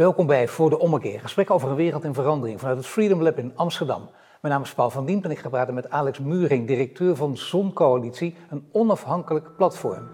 Welkom 0.00 0.26
bij 0.26 0.48
Voor 0.48 0.70
de 0.70 0.78
Ommekeer, 0.78 1.20
gesprek 1.20 1.50
over 1.50 1.68
een 1.70 1.76
wereld 1.76 2.04
in 2.04 2.14
verandering 2.14 2.60
vanuit 2.60 2.76
het 2.76 2.86
Freedom 2.86 3.22
Lab 3.22 3.38
in 3.38 3.52
Amsterdam. 3.56 4.10
Mijn 4.40 4.54
naam 4.54 4.62
is 4.62 4.74
Paul 4.74 4.90
van 4.90 5.06
Diemt 5.06 5.24
en 5.24 5.30
ik 5.30 5.38
ga 5.38 5.48
praten 5.48 5.74
met 5.74 5.90
Alex 5.90 6.18
Muring, 6.18 6.66
directeur 6.66 7.16
van 7.16 7.36
Zoncoalitie, 7.36 8.36
een 8.50 8.68
onafhankelijk 8.72 9.56
platform. 9.56 10.08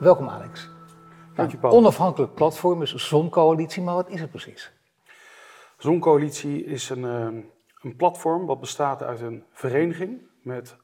Welkom 0.00 0.28
Alex. 0.28 0.68
Dank 1.34 1.50
je 1.50 1.56
Paul. 1.56 1.72
Onafhankelijk 1.72 2.34
platform 2.34 2.82
is 2.82 2.94
Zoncoalitie, 2.94 3.82
maar 3.82 3.94
wat 3.94 4.08
is 4.08 4.20
het 4.20 4.30
precies? 4.30 4.72
Zoncoalitie 5.78 6.64
is 6.64 6.90
een, 6.90 7.04
eh, 7.04 7.42
een 7.80 7.96
platform 7.96 8.46
wat 8.46 8.60
bestaat 8.60 9.02
uit 9.02 9.20
een 9.20 9.44
vereniging 9.50 10.20
met 10.42 10.76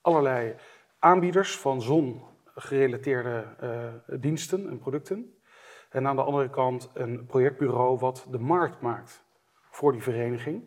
allerlei 0.00 0.54
aanbieders 0.98 1.56
van 1.56 1.82
zongerelateerde 1.82 2.34
uh, 2.56 3.40
diensten 4.20 4.68
en 4.68 4.78
producten. 4.78 5.34
En 5.90 6.06
aan 6.06 6.16
de 6.16 6.22
andere 6.22 6.50
kant 6.50 6.90
een 6.94 7.26
projectbureau 7.26 7.98
wat 7.98 8.26
de 8.30 8.38
markt 8.38 8.80
maakt 8.80 9.24
voor 9.70 9.92
die 9.92 10.02
vereniging. 10.02 10.62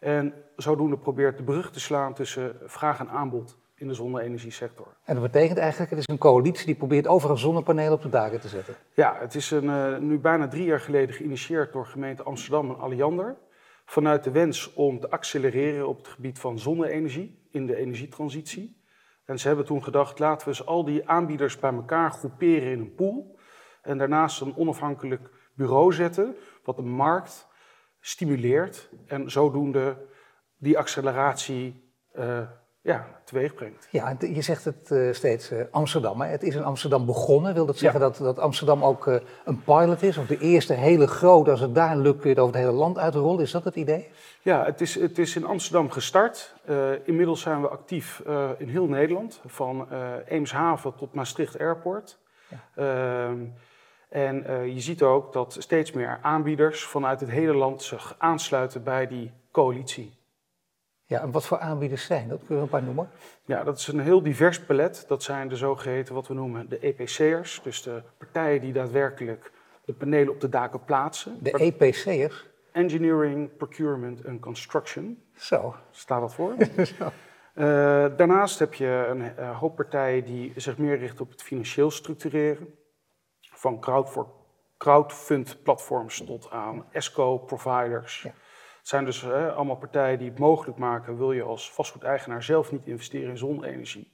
En 0.00 0.34
zodoende 0.56 0.98
probeert 0.98 1.36
de 1.36 1.44
brug 1.44 1.70
te 1.70 1.80
slaan 1.80 2.14
tussen 2.14 2.56
vraag 2.64 2.98
en 2.98 3.08
aanbod 3.08 3.58
in 3.74 3.88
de 3.88 3.94
zonne-energiesector. 3.94 4.86
En 5.04 5.14
dat 5.14 5.22
betekent 5.22 5.58
eigenlijk, 5.58 5.90
het 5.90 5.98
is 5.98 6.08
een 6.08 6.18
coalitie 6.18 6.66
die 6.66 6.74
probeert 6.74 7.06
overal 7.06 7.36
zonnepanelen 7.36 7.92
op 7.92 8.02
de 8.02 8.08
daken 8.08 8.40
te 8.40 8.48
zetten. 8.48 8.74
Ja, 8.94 9.16
het 9.18 9.34
is 9.34 9.50
een, 9.50 9.64
uh, 9.64 9.98
nu 9.98 10.18
bijna 10.18 10.48
drie 10.48 10.64
jaar 10.64 10.80
geleden 10.80 11.14
geïnitieerd 11.14 11.72
door 11.72 11.86
gemeente 11.86 12.22
Amsterdam 12.22 12.70
en 12.70 12.78
Alliander. 12.78 13.36
Vanuit 13.84 14.24
de 14.24 14.30
wens 14.30 14.72
om 14.72 15.00
te 15.00 15.10
accelereren 15.10 15.88
op 15.88 15.96
het 15.96 16.08
gebied 16.08 16.38
van 16.38 16.58
zonne-energie 16.58 17.38
in 17.50 17.66
de 17.66 17.76
energietransitie. 17.76 18.82
En 19.24 19.38
ze 19.38 19.46
hebben 19.46 19.66
toen 19.66 19.84
gedacht, 19.84 20.18
laten 20.18 20.48
we 20.48 20.54
eens 20.56 20.66
al 20.66 20.84
die 20.84 21.08
aanbieders 21.08 21.58
bij 21.58 21.72
elkaar 21.72 22.10
groeperen 22.10 22.70
in 22.70 22.80
een 22.80 22.94
pool. 22.94 23.38
En 23.82 23.98
daarnaast 23.98 24.40
een 24.40 24.56
onafhankelijk 24.56 25.30
bureau 25.54 25.92
zetten, 25.92 26.36
wat 26.64 26.76
de 26.76 26.82
markt 26.82 27.48
stimuleert 28.00 28.90
en 29.06 29.30
zodoende 29.30 30.06
die 30.56 30.78
acceleratie 30.78 31.92
uh, 32.14 32.48
ja, 32.84 33.06
teweeg 33.24 33.54
brengt. 33.54 33.88
Ja, 33.90 34.16
je 34.20 34.42
zegt 34.42 34.64
het 34.64 34.90
uh, 34.90 35.12
steeds 35.12 35.52
uh, 35.52 35.62
Amsterdam. 35.70 36.20
Hè? 36.20 36.28
Het 36.28 36.42
is 36.42 36.54
in 36.54 36.64
Amsterdam 36.64 37.06
begonnen. 37.06 37.54
Wil 37.54 37.66
dat 37.66 37.76
zeggen 37.76 38.00
ja. 38.00 38.06
dat, 38.06 38.16
dat 38.16 38.38
Amsterdam 38.38 38.84
ook 38.84 39.06
uh, 39.06 39.16
een 39.44 39.62
pilot 39.62 40.02
is? 40.02 40.16
Of 40.16 40.26
de 40.26 40.38
eerste 40.38 40.72
hele 40.72 41.06
grote, 41.06 41.50
als 41.50 41.60
het 41.60 41.74
daar 41.74 41.96
lukt, 41.96 42.20
kun 42.20 42.28
je 42.28 42.34
het 42.34 42.44
over 42.44 42.54
het 42.54 42.64
hele 42.64 42.78
land 42.78 42.98
uitrollen? 42.98 43.42
Is 43.42 43.50
dat 43.50 43.64
het 43.64 43.76
idee? 43.76 44.08
Ja, 44.42 44.64
het 44.64 44.80
is, 44.80 44.94
het 44.94 45.18
is 45.18 45.36
in 45.36 45.44
Amsterdam 45.44 45.90
gestart. 45.90 46.54
inmiddels 47.04 47.40
zijn 47.40 47.60
we 47.60 47.68
actief 47.68 48.22
in 48.58 48.68
heel 48.68 48.86
Nederland. 48.86 49.40
Van 49.46 49.88
Eemshaven 50.28 50.94
tot 50.94 51.14
Maastricht 51.14 51.58
Airport. 51.58 52.18
Ja. 52.48 52.58
Ehm, 52.74 53.38
en 54.08 54.64
je 54.74 54.80
ziet 54.80 55.02
ook 55.02 55.32
dat 55.32 55.56
steeds 55.58 55.92
meer 55.92 56.18
aanbieders 56.22 56.84
vanuit 56.84 57.20
het 57.20 57.30
hele 57.30 57.54
land 57.54 57.82
zich 57.82 58.14
aansluiten 58.18 58.82
bij 58.82 59.06
die 59.06 59.32
coalitie. 59.50 60.22
Ja, 61.14 61.20
en 61.20 61.30
wat 61.30 61.46
voor 61.46 61.58
aanbieders 61.58 62.04
zijn 62.04 62.28
dat? 62.28 62.40
Kun 62.46 62.56
je 62.56 62.62
een 62.62 62.68
paar 62.68 62.82
noemen? 62.82 63.10
Ja, 63.44 63.64
dat 63.64 63.78
is 63.78 63.86
een 63.86 64.00
heel 64.00 64.22
divers 64.22 64.60
palet. 64.60 65.04
Dat 65.08 65.22
zijn 65.22 65.48
de 65.48 65.56
zogeheten, 65.56 66.14
wat 66.14 66.28
we 66.28 66.34
noemen, 66.34 66.68
de 66.68 66.78
EPC'ers. 66.78 67.60
Dus 67.62 67.82
de 67.82 68.02
partijen 68.18 68.60
die 68.60 68.72
daadwerkelijk 68.72 69.52
de 69.84 69.92
panelen 69.92 70.32
op 70.32 70.40
de 70.40 70.48
daken 70.48 70.84
plaatsen. 70.84 71.38
De 71.40 71.50
EPC'ers? 71.50 72.46
Engineering, 72.72 73.56
Procurement 73.56 74.20
en 74.20 74.40
Construction. 74.40 75.22
Zo. 75.36 75.74
Staat 75.90 76.20
dat 76.20 76.34
voor? 76.34 76.54
Zo. 76.98 77.04
Uh, 77.04 77.64
daarnaast 78.16 78.58
heb 78.58 78.74
je 78.74 79.06
een 79.08 79.32
uh, 79.38 79.58
hoop 79.58 79.76
partijen 79.76 80.24
die 80.24 80.52
zich 80.56 80.78
meer 80.78 80.98
richten 80.98 81.24
op 81.24 81.30
het 81.30 81.42
financieel 81.42 81.90
structureren. 81.90 82.74
Van 83.40 83.80
crowd 83.80 84.26
crowdfund 84.78 85.62
platforms 85.62 86.24
tot 86.26 86.50
aan 86.50 86.84
ESCO-providers. 86.92 88.22
Ja. 88.22 88.32
Het 88.84 88.92
zijn 88.92 89.04
dus 89.04 89.20
hè, 89.20 89.52
allemaal 89.52 89.76
partijen 89.76 90.18
die 90.18 90.28
het 90.28 90.38
mogelijk 90.38 90.78
maken, 90.78 91.16
wil 91.16 91.32
je 91.32 91.42
als 91.42 91.72
vastgoedeigenaar 91.72 92.42
zelf 92.42 92.72
niet 92.72 92.86
investeren 92.86 93.28
in 93.28 93.36
zonne-energie. 93.36 94.12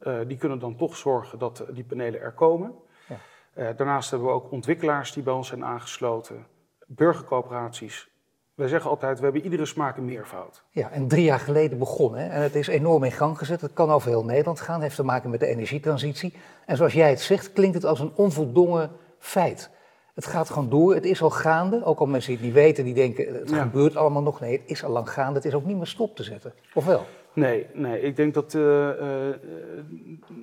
Uh, 0.00 0.18
die 0.26 0.36
kunnen 0.36 0.58
dan 0.58 0.76
toch 0.76 0.96
zorgen 0.96 1.38
dat 1.38 1.64
die 1.70 1.84
panelen 1.84 2.20
er 2.20 2.32
komen. 2.32 2.74
Ja. 3.08 3.16
Uh, 3.54 3.76
daarnaast 3.76 4.10
hebben 4.10 4.28
we 4.28 4.34
ook 4.34 4.50
ontwikkelaars 4.50 5.12
die 5.12 5.22
bij 5.22 5.32
ons 5.32 5.48
zijn 5.48 5.64
aangesloten, 5.64 6.46
burgercoöperaties. 6.86 8.08
Wij 8.54 8.68
zeggen 8.68 8.90
altijd, 8.90 9.18
we 9.18 9.24
hebben 9.24 9.42
iedere 9.42 9.66
smaak 9.66 9.96
een 9.96 10.04
meervoud. 10.04 10.64
Ja, 10.70 10.90
en 10.90 11.08
drie 11.08 11.24
jaar 11.24 11.40
geleden 11.40 11.78
begonnen 11.78 12.20
hè? 12.20 12.28
en 12.28 12.42
het 12.42 12.54
is 12.54 12.66
enorm 12.66 13.04
in 13.04 13.12
gang 13.12 13.38
gezet. 13.38 13.60
Het 13.60 13.72
kan 13.72 13.90
over 13.90 14.08
heel 14.08 14.24
Nederland 14.24 14.60
gaan, 14.60 14.80
heeft 14.80 14.96
te 14.96 15.02
maken 15.02 15.30
met 15.30 15.40
de 15.40 15.46
energietransitie. 15.46 16.34
En 16.66 16.76
zoals 16.76 16.92
jij 16.92 17.10
het 17.10 17.20
zegt, 17.20 17.52
klinkt 17.52 17.74
het 17.74 17.84
als 17.84 18.00
een 18.00 18.12
onvoldongen 18.14 18.90
feit. 19.18 19.70
Het 20.16 20.26
gaat 20.26 20.50
gewoon 20.50 20.68
door, 20.68 20.94
het 20.94 21.04
is 21.04 21.22
al 21.22 21.30
gaande. 21.30 21.84
Ook 21.84 21.98
al 21.98 22.06
mensen 22.06 22.30
die 22.30 22.38
het 22.38 22.46
niet 22.46 22.64
weten, 22.64 22.84
die 22.84 22.94
denken 22.94 23.34
het 23.34 23.50
ja. 23.50 23.62
gebeurt 23.62 23.96
allemaal 23.96 24.22
nog. 24.22 24.40
Nee, 24.40 24.52
het 24.58 24.70
is 24.70 24.84
al 24.84 24.90
lang 24.90 25.10
gaande, 25.10 25.34
het 25.34 25.44
is 25.44 25.54
ook 25.54 25.64
niet 25.64 25.76
meer 25.76 25.86
stop 25.86 26.16
te 26.16 26.22
zetten. 26.22 26.52
Of 26.74 26.84
wel? 26.84 27.06
Nee, 27.32 27.66
nee. 27.72 28.00
ik 28.00 28.16
denk 28.16 28.34
dat 28.34 28.54
uh, 28.54 28.62
uh, 28.62 29.34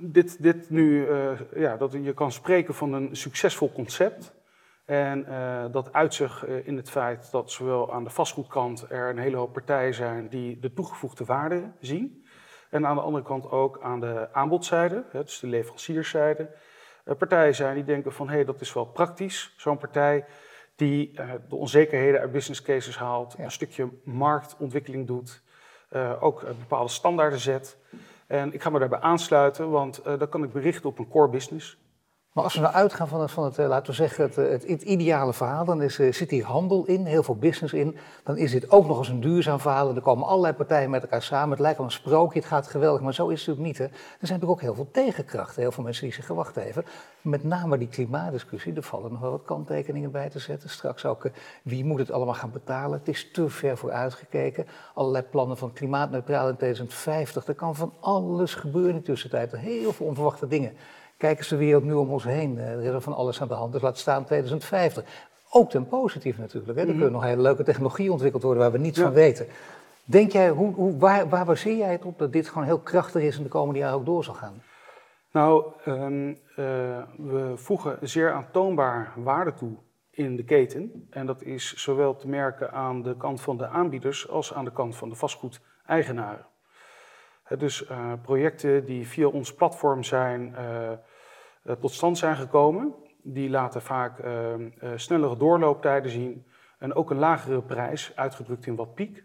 dit, 0.02 0.44
dit 0.44 0.70
nu, 0.70 1.08
uh, 1.08 1.30
ja, 1.56 1.78
dat 1.78 1.92
je 1.92 2.14
kan 2.14 2.32
spreken 2.32 2.74
van 2.74 2.94
een 2.94 3.16
succesvol 3.16 3.72
concept. 3.72 4.34
En 4.86 5.26
dat 5.72 5.94
uit 5.94 6.14
zich 6.14 6.46
in 6.46 6.76
het 6.76 6.90
feit 6.90 7.32
dat 7.32 7.52
zowel 7.52 7.94
aan 7.94 8.04
de 8.04 8.10
vastgoedkant 8.10 8.86
er 8.90 9.10
een 9.10 9.18
hele 9.18 9.38
hoop 9.38 9.54
partijen 9.54 9.94
zijn 9.94 10.28
die 10.30 10.60
de 10.60 10.74
toegevoegde 10.74 11.26
waarde 11.26 11.72
zien. 11.80 12.26
En 12.70 12.88
aan 12.88 12.96
de 12.96 13.02
andere 13.02 13.24
kant 13.24 13.52
ook 13.52 13.80
aan 13.82 14.00
de 14.00 14.28
aanbodzijde, 14.34 15.04
dus 15.12 15.40
de 15.40 15.48
leverancierszijde 15.48 16.50
partijen 17.04 17.56
zijn 17.56 17.76
die 17.76 17.84
denken 17.84 18.14
van 18.14 18.28
hé, 18.28 18.34
hey, 18.34 18.46
dat 18.46 18.62
is 18.62 18.74
wel 18.74 18.86
praktisch. 18.86 19.54
Zo'n 19.58 19.78
partij 19.78 20.26
die 20.76 21.12
uh, 21.20 21.32
de 21.50 21.56
onzekerheden 21.56 22.20
uit 22.20 22.32
business 22.32 22.62
cases 22.62 22.98
haalt, 22.98 23.36
ja. 23.38 23.44
een 23.44 23.52
stukje 23.52 23.90
marktontwikkeling 24.04 25.08
doet, 25.08 25.42
uh, 25.92 26.24
ook 26.24 26.42
bepaalde 26.60 26.90
standaarden 26.90 27.40
zet. 27.40 27.78
En 28.28 28.54
ik 28.54 28.62
ga 28.62 28.70
me 28.70 28.80
daarbij 28.80 29.00
aansluiten, 29.00 29.70
want 29.70 30.04
dan 30.04 30.30
kan 30.30 30.44
ik 30.44 30.52
berichten 30.52 30.90
op 30.90 31.00
een 31.00 31.08
core 31.08 31.30
business. 31.30 31.78
Maar 32.34 32.44
als 32.44 32.54
we 32.54 32.62
nou 32.62 32.74
uitgaan 32.74 33.08
van 33.08 33.22
het, 33.22 33.32
van 33.32 33.44
het 33.44 33.58
laten 33.58 33.86
we 33.86 33.94
zeggen, 33.94 34.24
het, 34.24 34.36
het, 34.36 34.68
het 34.68 34.82
ideale 34.82 35.34
verhaal, 35.34 35.66
dan 35.66 35.82
is, 35.82 35.96
zit 35.96 36.30
hier 36.30 36.46
handel 36.46 36.86
in, 36.86 37.06
heel 37.06 37.24
veel 37.24 37.36
business 37.36 37.74
in. 37.74 37.98
Dan 38.24 38.38
is 38.38 38.52
dit 38.52 38.72
ook 38.72 38.88
nog 38.88 38.98
eens 38.98 39.08
een 39.10 39.20
duurzaam 39.20 39.60
verhaal. 39.60 39.90
En 39.90 39.96
er 39.96 40.02
komen 40.02 40.28
allerlei 40.28 40.54
partijen 40.54 40.90
met 40.90 41.02
elkaar 41.02 41.22
samen. 41.22 41.50
Het 41.50 41.60
lijkt 41.60 41.78
wel 41.78 41.86
een 41.86 41.92
sprookje, 41.92 42.40
het 42.40 42.48
gaat 42.48 42.68
geweldig, 42.68 43.02
maar 43.02 43.14
zo 43.14 43.28
is 43.28 43.46
het 43.46 43.48
natuurlijk 43.48 43.68
niet. 43.68 43.78
Hè. 43.78 43.84
Er 43.84 44.28
zijn 44.28 44.40
natuurlijk 44.40 44.52
ook 44.52 44.62
heel 44.62 44.76
veel 44.76 44.90
tegenkrachten, 44.92 45.62
heel 45.62 45.72
veel 45.72 45.84
mensen 45.84 46.04
die 46.04 46.14
zich 46.14 46.26
gewacht 46.26 46.56
hebben. 46.56 46.86
Met 47.22 47.44
name 47.44 47.78
die 47.78 47.88
klimaatdiscussie, 47.88 48.74
er 48.74 48.84
vallen 48.84 49.12
nog 49.12 49.22
wel 49.22 49.32
wat 49.32 49.46
kanttekeningen 49.46 50.12
bij 50.12 50.30
te 50.30 50.40
zetten. 50.40 50.70
Straks 50.70 51.06
ook, 51.06 51.30
wie 51.64 51.86
moet 51.86 52.00
het 52.00 52.12
allemaal 52.12 52.34
gaan 52.34 52.52
betalen? 52.52 53.00
Het 53.00 53.08
is 53.08 53.32
te 53.32 53.50
ver 53.50 53.78
voor 53.78 53.92
uitgekeken. 53.92 54.68
Allerlei 54.94 55.24
plannen 55.24 55.58
van 55.58 55.74
klimaatneutraal 55.74 56.50
in 56.50 56.56
2050. 56.56 57.48
Er 57.48 57.56
kan 57.56 57.76
van 57.76 57.94
alles 58.00 58.56
gebeuren 58.56 58.92
in 58.92 58.98
de 58.98 59.04
tussentijd. 59.04 59.52
Heel 59.52 59.94
veel 59.94 60.06
onverwachte 60.06 60.48
dingen. 60.48 60.74
Kijk 61.24 61.38
eens 61.38 61.48
de 61.48 61.56
wereld 61.56 61.84
nu 61.84 61.94
om 61.94 62.12
ons 62.12 62.24
heen. 62.24 62.58
Er 62.58 62.82
is 62.82 62.88
er 62.88 63.02
van 63.02 63.14
alles 63.14 63.42
aan 63.42 63.48
de 63.48 63.54
hand. 63.54 63.72
Dus 63.74 63.82
laat 63.82 63.98
staan 63.98 64.26
2050. 64.26 65.04
Ook 65.50 65.70
ten 65.70 65.88
positief 65.88 66.38
natuurlijk. 66.38 66.80
Hè. 66.80 66.86
Er 66.86 66.92
kunnen 66.92 67.12
nog 67.12 67.24
hele 67.24 67.42
leuke 67.42 67.64
technologie 67.64 68.12
ontwikkeld 68.12 68.44
worden 68.44 68.64
waar 68.64 68.72
we 68.72 68.78
niets 68.78 68.98
ja. 68.98 69.04
van 69.04 69.14
weten. 69.14 69.48
Denk 70.04 70.32
jij, 70.32 70.50
hoe, 70.50 70.74
hoe, 70.74 70.98
waar, 70.98 71.30
waar 71.30 71.46
baseer 71.46 71.78
jij 71.78 71.92
het 71.92 72.06
op 72.06 72.20
dat 72.20 72.34
dit 72.34 72.48
gewoon 72.48 72.64
heel 72.64 72.80
krachtig 72.80 73.22
is 73.22 73.38
en 73.38 73.44
de 73.44 73.50
komende 73.50 73.80
jaren 73.80 73.96
ook 73.96 74.06
door 74.06 74.24
zal 74.24 74.34
gaan? 74.34 74.62
Nou, 75.32 75.66
um, 75.86 76.30
uh, 76.30 76.36
we 77.18 77.52
voegen 77.56 77.98
zeer 78.02 78.32
aantoonbaar 78.32 79.14
waarde 79.16 79.54
toe 79.54 79.78
in 80.10 80.36
de 80.36 80.44
keten. 80.44 81.08
En 81.10 81.26
dat 81.26 81.42
is 81.42 81.74
zowel 81.74 82.16
te 82.16 82.28
merken 82.28 82.72
aan 82.72 83.02
de 83.02 83.18
kant 83.18 83.42
van 83.42 83.58
de 83.58 83.68
aanbieders 83.68 84.30
als 84.30 84.54
aan 84.54 84.66
de 84.66 84.72
kant 84.72 84.96
van 84.96 85.10
de 85.10 85.16
vastgoedeigenaren. 85.16 86.46
Dus 87.58 87.90
uh, 87.90 88.14
projecten 88.22 88.86
die 88.86 89.08
via 89.08 89.28
ons 89.28 89.54
platform 89.54 90.04
zijn, 90.04 90.56
uh, 90.60 90.92
tot 91.80 91.92
stand 91.92 92.18
zijn 92.18 92.36
gekomen, 92.36 92.94
die 93.22 93.50
laten 93.50 93.82
vaak 93.82 94.24
snellere 94.96 95.38
doorlooptijden 95.38 96.12
zien 96.12 96.46
en 96.84 96.96
ook 96.96 97.10
een 97.10 97.18
lagere 97.18 97.62
prijs, 97.62 98.12
uitgedrukt 98.16 98.66
in 98.66 98.76
wat 98.76 98.94
piek. 98.94 99.24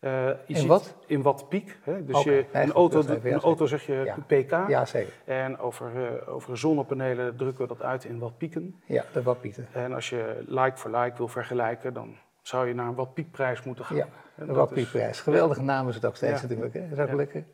Uh, 0.00 0.30
in 0.46 0.66
wat? 0.66 0.96
In 1.06 1.22
wat 1.22 1.48
piek. 1.48 1.78
Hè? 1.82 2.04
Dus 2.04 2.16
okay, 2.16 2.34
je, 2.34 2.46
een, 2.52 2.72
auto, 2.72 3.00
even, 3.00 3.20
ja, 3.22 3.34
een 3.34 3.40
auto 3.40 3.66
zeg 3.66 3.86
je 3.86 4.02
ja. 4.04 4.16
pk. 4.26 4.68
Ja, 4.68 4.84
zeker. 4.84 5.12
En 5.24 5.58
over, 5.58 5.90
uh, 5.96 6.34
over 6.34 6.58
zonnepanelen 6.58 7.36
drukken 7.36 7.62
we 7.62 7.68
dat 7.68 7.82
uit 7.82 8.04
in 8.04 8.18
wat 8.18 8.38
pieken. 8.38 8.82
Ja, 8.86 9.04
de 9.12 9.22
wattpieken. 9.22 9.68
En 9.72 9.92
als 9.92 10.10
je 10.10 10.44
like 10.46 10.76
voor 10.78 10.90
like 10.90 11.16
wil 11.16 11.28
vergelijken, 11.28 11.94
dan 11.94 12.16
zou 12.42 12.68
je 12.68 12.74
naar 12.74 12.86
een 12.86 12.94
wat 12.94 13.14
piekprijs 13.14 13.62
moeten 13.62 13.84
gaan. 13.84 13.96
Ja, 13.96 14.08
de 14.34 14.52
wattpiekprijs. 14.52 15.20
Geweldige 15.20 15.62
naam 15.62 15.88
is 15.88 15.94
het 15.94 16.04
ook 16.04 16.16
steeds 16.16 16.42
natuurlijk. 16.42 16.74
Hè? 16.74 16.88
Dat 16.88 16.98
is 16.98 17.04
ook 17.04 17.12
lekker. 17.12 17.44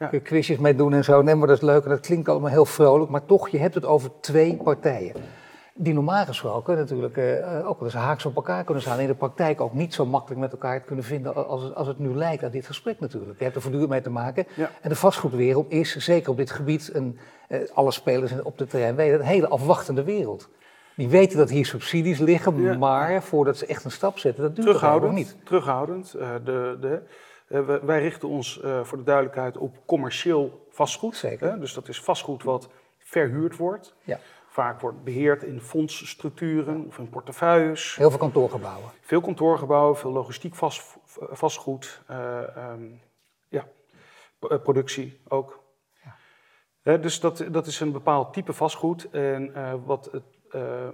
Ja. 0.00 0.06
Kun 0.06 0.18
je 0.18 0.24
quizjes 0.24 0.58
mee 0.58 0.74
doen 0.74 0.92
en 0.92 1.04
zo. 1.04 1.22
Nee, 1.22 1.34
maar 1.34 1.46
dat 1.46 1.56
is 1.56 1.62
leuk 1.62 1.84
en 1.84 1.90
dat 1.90 2.00
klinkt 2.00 2.28
allemaal 2.28 2.50
heel 2.50 2.64
vrolijk. 2.64 3.10
Maar 3.10 3.24
toch, 3.24 3.48
je 3.48 3.58
hebt 3.58 3.74
het 3.74 3.84
over 3.84 4.10
twee 4.20 4.56
partijen. 4.56 5.14
die 5.74 5.94
normaal 5.94 6.24
gesproken 6.24 6.76
natuurlijk 6.76 7.16
uh, 7.16 7.68
ook 7.68 7.78
wel 7.78 7.88
eens 7.88 7.94
haaks 7.94 8.26
op 8.26 8.36
elkaar 8.36 8.64
kunnen 8.64 8.82
staan. 8.82 8.98
In 8.98 9.06
de 9.06 9.14
praktijk 9.14 9.60
ook 9.60 9.74
niet 9.74 9.94
zo 9.94 10.06
makkelijk 10.06 10.40
met 10.40 10.52
elkaar 10.52 10.80
kunnen 10.80 11.04
vinden 11.04 11.46
als 11.46 11.62
het, 11.62 11.74
als 11.74 11.86
het 11.86 11.98
nu 11.98 12.14
lijkt 12.14 12.44
aan 12.44 12.50
dit 12.50 12.66
gesprek 12.66 13.00
natuurlijk. 13.00 13.38
Je 13.38 13.44
hebt 13.44 13.56
er 13.56 13.62
voortdurend 13.62 13.90
mee 13.90 14.00
te 14.00 14.10
maken. 14.10 14.46
En 14.80 14.88
de 14.88 14.96
vastgoedwereld 14.96 15.72
is, 15.72 15.96
zeker 15.96 16.30
op 16.30 16.36
dit 16.36 16.50
gebied, 16.50 16.90
een, 16.92 17.18
uh, 17.48 17.58
alle 17.72 17.92
spelers 17.92 18.42
op 18.42 18.58
het 18.58 18.70
terrein 18.70 18.94
weten, 18.94 19.20
een 19.20 19.26
hele 19.26 19.48
afwachtende 19.48 20.04
wereld. 20.04 20.48
Die 20.96 21.08
weten 21.08 21.38
dat 21.38 21.50
hier 21.50 21.66
subsidies 21.66 22.18
liggen, 22.18 22.78
maar 22.78 23.22
voordat 23.22 23.56
ze 23.56 23.66
echt 23.66 23.84
een 23.84 23.90
stap 23.90 24.18
zetten, 24.18 24.42
dat 24.42 24.54
duurt 24.54 24.66
terughoudend, 24.66 25.12
niet. 25.12 25.36
Terughoudend. 25.44 26.14
Uh, 26.16 26.28
de, 26.44 26.76
de, 26.80 27.02
wij 27.82 28.00
richten 28.00 28.28
ons 28.28 28.60
voor 28.82 28.98
de 28.98 29.04
duidelijkheid 29.04 29.56
op 29.56 29.76
commercieel 29.86 30.66
vastgoed. 30.70 31.16
Zeker. 31.16 31.60
dus 31.60 31.74
dat 31.74 31.88
is 31.88 32.00
vastgoed 32.00 32.42
wat 32.42 32.68
verhuurd 32.98 33.56
wordt. 33.56 33.94
Ja. 34.02 34.18
Vaak 34.46 34.80
wordt 34.80 35.04
beheerd 35.04 35.42
in 35.42 35.60
fondsstructuren 35.60 36.86
of 36.86 36.98
in 36.98 37.08
portefeuilles. 37.08 37.96
Heel 37.96 38.10
veel 38.10 38.18
kantoorgebouwen. 38.18 38.90
Veel 39.00 39.20
kantoorgebouwen, 39.20 39.96
veel 39.96 40.10
logistiek 40.10 40.54
vast, 40.54 40.98
vastgoed. 41.30 42.02
Uh, 42.10 42.40
um, 42.56 43.00
ja, 43.48 43.66
eh, 44.40 44.62
productie 44.62 45.20
ook. 45.28 45.62
Ja. 46.82 46.96
dus 46.96 47.20
dat, 47.20 47.44
dat 47.50 47.66
is 47.66 47.80
een 47.80 47.92
bepaald 47.92 48.32
type 48.32 48.52
vastgoed. 48.52 49.10
En 49.10 49.50
uh, 49.56 49.74
wat 49.84 50.10
het 50.12 50.24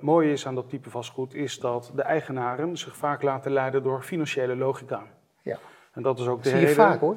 mooie 0.00 0.32
is 0.32 0.46
aan 0.46 0.54
dat 0.54 0.68
type 0.68 0.90
vastgoed, 0.90 1.34
is 1.34 1.58
dat 1.58 1.92
de 1.94 2.02
eigenaren 2.02 2.76
zich 2.76 2.96
vaak 2.96 3.22
laten 3.22 3.52
leiden 3.52 3.82
door 3.82 4.02
financiële 4.02 4.56
logica. 4.56 5.06
Ja. 5.42 5.58
En 5.96 6.02
dat 6.02 6.18
is 6.18 6.26
ook 6.26 6.42
de 6.42 6.50
reden. 6.50 6.74
vaak 6.74 7.00
hoor. 7.00 7.16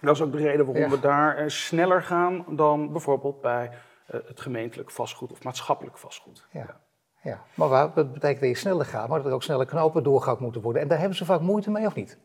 Dat 0.00 0.14
is 0.14 0.22
ook 0.22 0.32
de 0.32 0.38
reden 0.38 0.66
waarom 0.66 0.90
we 0.90 1.00
daar 1.00 1.50
sneller 1.50 2.02
gaan 2.02 2.44
dan 2.48 2.92
bijvoorbeeld 2.92 3.40
bij 3.40 3.70
eh, 4.06 4.20
het 4.26 4.40
gemeentelijk 4.40 4.90
vastgoed 4.90 5.32
of 5.32 5.42
maatschappelijk 5.42 5.98
vastgoed. 5.98 6.46
Ja. 6.50 6.80
ja. 7.22 7.42
maar 7.54 7.68
wat, 7.68 7.94
dat 7.94 8.12
betekent 8.12 8.40
dat 8.40 8.48
je 8.48 8.56
sneller 8.56 8.86
gaat, 8.86 9.08
maar 9.08 9.18
dat 9.18 9.26
er 9.26 9.32
ook 9.32 9.42
sneller 9.42 9.66
knopen 9.66 10.02
doorgehakt 10.02 10.40
moeten 10.40 10.60
worden. 10.60 10.82
En 10.82 10.88
daar 10.88 10.98
hebben 10.98 11.16
ze 11.16 11.24
vaak 11.24 11.40
moeite 11.40 11.70
mee, 11.70 11.86
of 11.86 11.94
niet? 11.94 12.18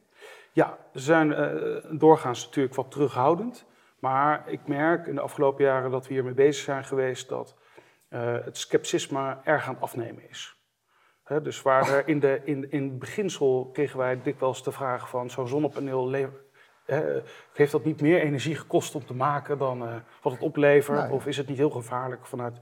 Ja, 0.51 0.77
ze 0.93 0.99
zijn 0.99 1.29
uh, 1.29 1.99
doorgaans 1.99 2.45
natuurlijk 2.45 2.75
wat 2.75 2.91
terughoudend. 2.91 3.65
Maar 3.99 4.43
ik 4.47 4.67
merk 4.67 5.07
in 5.07 5.15
de 5.15 5.21
afgelopen 5.21 5.63
jaren 5.63 5.91
dat 5.91 6.07
we 6.07 6.13
hiermee 6.13 6.33
bezig 6.33 6.63
zijn 6.63 6.83
geweest 6.83 7.29
dat 7.29 7.55
uh, 8.09 8.33
het 8.43 8.57
scepticisme 8.57 9.37
erg 9.43 9.67
aan 9.67 9.73
het 9.73 9.83
afnemen 9.83 10.29
is. 10.29 10.54
Dus 11.43 11.61
waar 11.61 12.07
in, 12.07 12.19
de, 12.19 12.41
in, 12.43 12.71
in 12.71 12.83
het 12.83 12.99
beginsel 12.99 13.69
kregen 13.73 13.97
wij 13.97 14.21
dikwijls 14.21 14.63
de 14.63 14.71
vraag 14.71 15.09
van 15.09 15.29
zo'n 15.29 15.47
zonnepaneel 15.47 16.09
heeft 17.53 17.71
dat 17.71 17.85
niet 17.85 18.01
meer 18.01 18.21
energie 18.21 18.55
gekost 18.55 18.95
om 18.95 19.05
te 19.05 19.13
maken 19.13 19.57
dan 19.57 19.83
uh, 19.83 19.95
wat 20.21 20.33
het 20.33 20.41
oplevert? 20.41 21.11
Of 21.11 21.25
is 21.25 21.37
het 21.37 21.47
niet 21.47 21.57
heel 21.57 21.69
gevaarlijk 21.69 22.25
vanuit 22.25 22.57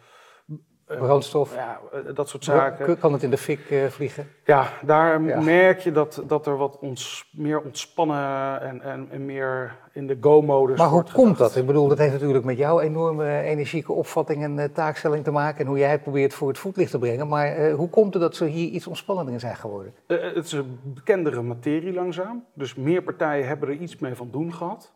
brandstof? 0.86 1.56
Ja, 1.56 1.80
uh, 1.94 2.16
dat 2.16 2.30
soort 2.30 2.44
zaken. 2.44 3.00
Kan 3.00 3.14
het 3.14 3.24
in 3.24 3.30
de 3.30 3.38
fik 3.38 3.74
vliegen? 3.90 4.28
Ja, 4.46 4.68
daar 4.82 5.22
merk 5.22 5.80
je 5.80 5.92
dat, 5.92 6.24
dat 6.28 6.48
er 6.48 6.58
wat 6.58 6.80
ons, 6.80 7.30
meer 7.32 7.62
ontspannen 7.62 8.62
en, 8.62 8.82
en, 8.82 9.08
en 9.12 9.26
meer 9.26 9.76
in 9.94 10.08
de 10.08 10.18
go-modus 10.22 10.78
Maar 10.78 10.88
hoe 10.88 11.04
komt 11.14 11.38
dat? 11.38 11.56
Ik 11.56 11.66
bedoel, 11.66 11.88
dat 11.88 11.98
heeft 11.98 12.14
natuurlijk 12.14 12.46
met 12.46 12.58
jouw 12.58 12.80
enorme 12.80 13.42
energieke 13.42 13.92
opvatting 13.92 14.44
en 14.44 14.74
taakstelling 14.74 15.24
te 15.24 15.32
maken 15.32 15.60
en 15.60 15.68
hoe 15.68 15.78
jij 15.78 15.92
het 15.92 16.04
probeert 16.04 16.34
voor 16.34 16.48
het 16.48 16.58
voetlicht 16.58 16.92
te 16.92 17.00
brengen. 17.00 17.28
Maar 17.28 17.70
hoe 17.72 17.90
komt 17.90 18.14
het 18.14 18.22
dat 18.22 18.36
ze 18.36 18.46
hier 18.46 18.70
iets 18.70 18.88
ontspannender 18.88 19.40
zijn 19.40 19.56
geworden? 19.56 19.94
het 20.08 20.46
is 20.46 20.52
een 20.52 20.80
bekendere 20.84 21.42
materie 21.42 21.94
langzaam. 21.94 22.46
Dus 22.54 22.76
meer 22.76 23.04
partijen 23.04 23.48
hebben 23.48 23.70
er 23.70 23.76
iets 23.76 23.98
mee 23.98 24.16
van 24.16 24.30
doen 24.32 24.54
gehad. 24.54 24.94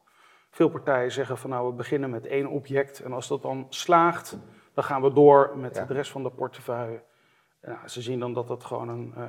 Veel 0.51 0.69
partijen 0.69 1.11
zeggen 1.11 1.37
van 1.37 1.49
nou, 1.49 1.69
we 1.69 1.73
beginnen 1.73 2.09
met 2.09 2.25
één 2.25 2.47
object 2.47 2.99
en 2.99 3.13
als 3.13 3.27
dat 3.27 3.41
dan 3.41 3.65
slaagt, 3.69 4.37
dan 4.77 4.85
gaan 4.85 5.01
we 5.01 5.13
door 5.13 5.53
met 5.55 5.75
de 5.87 5.93
rest 5.93 6.11
van 6.11 6.23
de 6.23 6.29
portefeuille. 6.29 7.01
Nou, 7.61 7.77
ze 7.85 8.01
zien 8.01 8.19
dan 8.19 8.33
dat 8.33 8.49
het 8.49 8.63
gewoon 8.63 8.89
een, 8.89 9.13
uh, 9.17 9.23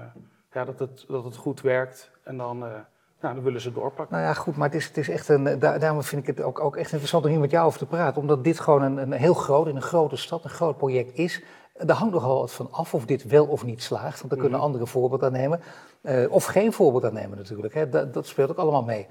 ja, 0.53 0.65
dat 0.65 0.79
het, 0.79 1.05
dat 1.09 1.25
het 1.25 1.37
goed 1.37 1.61
werkt 1.61 2.11
en 2.25 2.37
dan, 2.37 2.56
uh, 2.56 2.71
nou, 3.21 3.35
dan 3.35 3.43
willen 3.43 3.61
ze 3.61 3.73
doorpakken. 3.73 4.17
Nou 4.17 4.29
ja, 4.29 4.35
goed, 4.35 4.56
maar 4.56 4.69
het 4.69 4.77
is, 4.77 4.87
het 4.87 4.97
is 4.97 5.09
echt 5.09 5.29
een, 5.29 5.59
daarom 5.59 6.03
vind 6.03 6.29
ik 6.29 6.37
het 6.37 6.45
ook, 6.45 6.61
ook 6.61 6.77
echt 6.77 6.91
interessant 6.91 7.25
om 7.25 7.31
hier 7.31 7.41
met 7.41 7.50
jou 7.50 7.67
over 7.67 7.79
te 7.79 7.87
praten, 7.87 8.21
omdat 8.21 8.45
dit 8.45 8.61
gewoon 8.61 8.83
een, 8.83 8.97
een 8.97 9.12
heel 9.12 9.35
groot, 9.35 9.67
in 9.67 9.77
een 9.77 9.83
grote 9.83 10.17
stad, 10.17 10.45
een 10.45 10.50
groot 10.50 10.77
project 10.77 11.19
is. 11.19 11.43
Daar 11.73 11.97
hangt 11.97 12.15
nogal 12.15 12.41
wat 12.41 12.53
van 12.53 12.69
af 12.71 12.94
of 12.94 13.06
dit 13.06 13.25
wel 13.25 13.47
of 13.47 13.65
niet 13.65 13.83
slaagt, 13.83 14.19
want 14.19 14.31
daar 14.31 14.41
kunnen 14.41 14.59
mhm. 14.59 14.67
anderen 14.67 14.87
voorbeeld 14.87 15.23
aan 15.23 15.33
nemen. 15.33 15.61
Uh, 16.03 16.33
of 16.33 16.44
geen 16.44 16.73
voorbeeld 16.73 17.05
aan 17.05 17.15
nemen 17.15 17.39
natuurlijk, 17.39 17.75
hè. 17.75 17.89
Dat, 17.89 18.15
dat 18.15 18.27
speelt 18.27 18.51
ook 18.51 18.59
allemaal 18.59 18.85
mee 18.85 19.06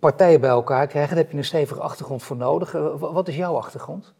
partijen 0.00 0.40
bij 0.40 0.50
elkaar 0.50 0.86
krijgen, 0.86 1.14
daar 1.14 1.24
heb 1.24 1.32
je 1.32 1.38
een 1.38 1.44
stevige 1.44 1.80
achtergrond 1.80 2.22
voor 2.22 2.36
nodig. 2.36 2.74
Eh, 2.74 2.94
wat 2.98 3.28
is 3.28 3.36
jouw 3.36 3.56
achtergrond? 3.56 4.14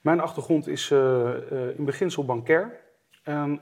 Mijn 0.00 0.20
achtergrond 0.20 0.66
is 0.68 0.90
uh, 0.90 1.30
in 1.76 1.84
beginsel 1.84 2.24
bankair. 2.24 2.80
En 3.22 3.60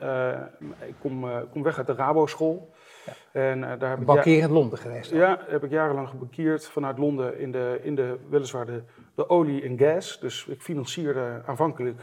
ik 0.87 0.95
kom, 1.01 1.27
kom, 1.51 1.63
weg 1.63 1.79
uit 1.79 1.87
de 1.87 1.93
Rabo-school. 1.93 2.75
Ja. 3.07 3.41
En, 3.41 3.61
daar 3.61 3.91
heb 3.91 4.05
Bankier 4.05 4.43
in 4.43 4.51
Londen 4.51 4.79
geweest? 4.79 5.11
Dan. 5.11 5.19
Ja, 5.19 5.45
heb 5.47 5.65
ik 5.65 5.71
jarenlang 5.71 6.09
gebankierd 6.09 6.67
vanuit 6.67 6.99
Londen 6.99 7.39
in 7.39 7.53
de, 7.53 7.81
in 7.83 7.95
de 7.95 8.19
weliswaar 8.29 8.67
de, 8.67 8.83
de 9.15 9.29
olie 9.29 9.63
en 9.63 9.79
gas. 9.79 10.21
Dus 10.21 10.47
ik 10.47 10.63
financierde 10.63 11.43
aanvankelijk 11.47 12.03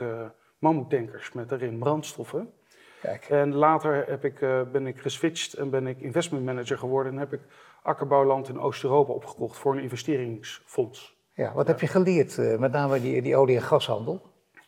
mammoetankers 0.60 1.32
met 1.32 1.50
daarin 1.50 1.80
brandstoffen. 1.80 2.54
Kijk. 3.02 3.26
En 3.30 3.54
later 3.54 4.06
heb 4.08 4.26
ik, 4.26 4.40
ben 4.72 4.88
ik 4.88 5.00
geswitcht 5.00 5.54
en 5.54 5.70
ben 5.70 5.88
ik 5.88 6.02
investment 6.02 6.46
manager 6.46 6.78
geworden 6.78 7.12
en 7.12 7.20
heb 7.20 7.34
ik 7.34 7.42
akkerbouwland 7.86 8.50
in 8.50 8.60
Oost-Europa 8.60 9.14
opgekocht 9.14 9.58
voor 9.58 9.76
een 9.76 9.82
investeringsfonds. 9.82 11.15
Ja, 11.36 11.54
wat 11.54 11.68
heb 11.68 11.80
je 11.80 11.88
geleerd, 11.88 12.38
uh, 12.38 12.58
met 12.58 12.72
name 12.72 13.02
die, 13.02 13.22
die 13.22 13.36
olie- 13.36 13.56
en 13.56 13.62
gashandel? 13.62 14.22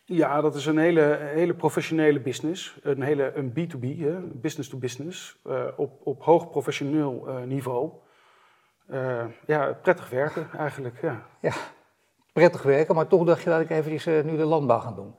Ja, 0.06 0.42
dat 0.42 0.56
is 0.56 0.66
een 0.66 0.78
hele, 0.78 1.18
hele 1.22 1.54
professionele 1.54 2.20
business. 2.20 2.80
Een, 2.84 3.02
hele, 3.02 3.34
een 3.36 3.50
B2B, 3.50 4.00
hè, 4.00 4.20
business 4.20 4.70
to 4.70 4.78
business, 4.78 5.40
uh, 5.48 5.64
op, 5.76 5.92
op 6.04 6.24
hoog 6.24 6.50
professioneel 6.50 7.26
uh, 7.28 7.44
niveau. 7.44 7.92
ja, 9.46 9.78
prettig 9.82 10.10
werken 10.10 10.48
eigenlijk, 10.58 11.02
ja. 11.02 11.26
Ja, 11.42 11.54
prettig 12.34 12.64
werken, 12.64 12.96
maar 12.96 13.08
toch 13.08 13.26
dacht 13.26 13.44
je 13.44 13.50
dat 13.50 13.62
ik 13.62 13.70
eventjes 13.70 14.06
nu 14.06 14.38
de 14.38 14.46
landbouw 14.46 14.80
gaan 14.80 14.96
doen. 14.96 15.16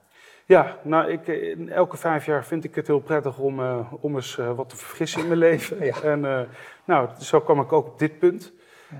Ja, 0.46 0.78
nou, 0.82 1.10
ik, 1.10 1.28
eh, 1.28 1.70
elke 1.70 1.96
vijf 1.96 2.26
jaar 2.26 2.44
vind 2.44 2.64
ik 2.64 2.74
het 2.74 2.86
heel 2.86 3.00
prettig 3.00 3.38
om, 3.38 3.60
om 4.00 4.14
eens 4.14 4.36
wat 4.36 4.68
te 4.68 4.76
verfrissen 4.76 5.20
in 5.20 5.28
mijn 5.28 5.40
leven. 5.48 5.84
Ja. 5.84 6.02
En 6.02 6.48
nou, 6.84 7.08
zo 7.20 7.40
kwam 7.40 7.60
ik 7.60 7.72
ook 7.72 7.86
op 7.86 7.98
dit 7.98 8.18
punt. 8.18 8.52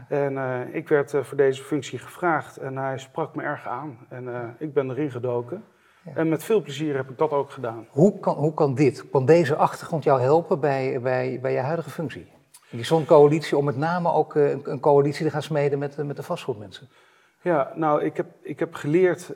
En 0.08 0.38
ik 0.74 0.88
werd 0.88 1.14
voor 1.22 1.36
deze 1.36 1.62
functie 1.62 1.98
gevraagd 1.98 2.56
en 2.56 2.76
hij 2.76 2.98
sprak 2.98 3.34
me 3.34 3.42
erg 3.42 3.66
aan. 3.66 3.98
En 4.08 4.56
ik 4.58 4.72
ben 4.72 4.90
erin 4.90 5.10
gedoken. 5.10 5.64
Ja. 6.02 6.12
En 6.14 6.28
met 6.28 6.44
veel 6.44 6.62
plezier 6.62 6.96
heb 6.96 7.10
ik 7.10 7.18
dat 7.18 7.30
ook 7.30 7.50
gedaan. 7.50 7.86
Hoe 7.90 8.18
kan, 8.18 8.34
hoe 8.34 8.54
kan 8.54 8.74
dit, 8.74 9.10
kan 9.10 9.26
deze 9.26 9.56
achtergrond 9.56 10.04
jou 10.04 10.20
helpen 10.20 10.60
bij, 10.60 11.00
bij, 11.00 11.38
bij 11.42 11.52
je 11.52 11.58
huidige 11.58 11.90
functie? 11.90 12.32
Die 12.70 12.84
zo'n 12.84 13.04
coalitie, 13.04 13.56
om 13.56 13.64
met 13.64 13.76
name 13.76 14.12
ook 14.12 14.34
een, 14.34 14.60
een 14.64 14.80
coalitie 14.80 15.24
te 15.24 15.30
gaan 15.30 15.42
smeden 15.42 15.78
met, 15.78 15.96
met 15.96 16.16
de 16.16 16.22
vastgoedmensen? 16.22 16.88
Ja, 17.42 17.72
nou, 17.74 18.02
ik 18.02 18.16
heb, 18.16 18.26
ik 18.42 18.58
heb 18.58 18.74
geleerd, 18.74 19.32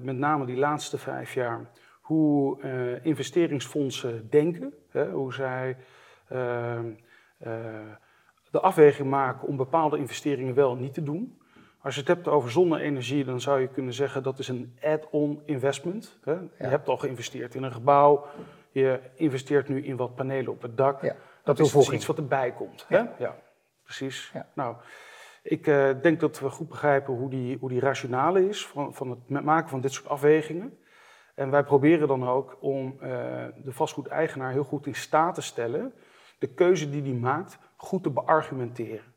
met 0.00 0.16
name 0.16 0.44
die 0.44 0.56
laatste 0.56 0.98
vijf 0.98 1.34
jaar, 1.34 1.60
hoe 2.00 2.58
investeringsfondsen 3.02 4.26
denken. 4.30 4.74
Hè, 4.90 5.10
hoe 5.10 5.32
zij 5.32 5.76
ehm, 6.28 6.86
de 8.52 8.60
afweging 8.60 9.10
maken 9.10 9.48
om 9.48 9.56
bepaalde 9.56 9.98
investeringen 9.98 10.54
wel 10.54 10.74
niet 10.74 10.94
te 10.94 11.02
doen. 11.02 11.38
Als 11.80 11.94
je 11.94 12.00
het 12.00 12.08
hebt 12.08 12.28
over 12.28 12.50
zonne-energie, 12.50 13.24
dan 13.24 13.40
zou 13.40 13.60
je 13.60 13.68
kunnen 13.68 13.92
zeggen 13.92 14.22
dat 14.22 14.38
is 14.38 14.48
een 14.48 14.78
add-on 14.82 15.42
investment. 15.44 16.18
Hè. 16.24 16.32
Je 16.32 16.48
hebt 16.56 16.88
al 16.88 16.96
geïnvesteerd 16.96 17.54
in 17.54 17.62
een 17.62 17.72
gebouw, 17.72 18.26
je 18.70 19.00
investeert 19.14 19.68
nu 19.68 19.84
in 19.84 19.96
wat 19.96 20.14
panelen 20.14 20.52
op 20.52 20.62
het 20.62 20.76
dak. 20.76 21.02
Ja, 21.02 21.16
dat, 21.44 21.58
is 21.58 21.72
dus 21.72 21.90
iets 21.90 22.06
wat 22.06 22.16
erbij 22.16 22.52
komt. 22.52 22.84
Hè? 22.88 23.02
Ja. 23.18 23.36
precies. 23.82 24.32
Nou, 24.54 24.76
ik 25.42 25.66
uh, 25.66 25.90
denk 26.02 26.20
dat 26.20 26.40
we 26.40 26.50
goed 26.50 26.68
begrijpen 26.68 27.14
hoe 27.14 27.30
die, 27.30 27.58
hoe 27.60 27.68
die 27.68 27.80
rationale 27.80 28.48
is 28.48 28.66
van, 28.66 28.94
van 28.94 29.10
het 29.10 29.44
maken 29.44 29.68
van 29.68 29.80
dit 29.80 29.92
soort 29.92 30.08
afwegingen. 30.08 30.78
En 31.34 31.50
wij 31.50 31.64
proberen 31.64 32.08
dan 32.08 32.28
ook 32.28 32.56
om 32.60 32.94
uh, 32.94 33.08
de 33.64 33.72
vastgoedeigenaar 33.72 34.52
heel 34.52 34.64
goed 34.64 34.86
in 34.86 34.94
staat 34.94 35.34
te 35.34 35.42
stellen 35.42 35.94
de 36.42 36.48
keuze 36.48 36.90
die 36.90 37.02
hij 37.02 37.12
maakt 37.12 37.58
goed 37.76 38.02
te 38.02 38.10
beargumenteren. 38.10 39.12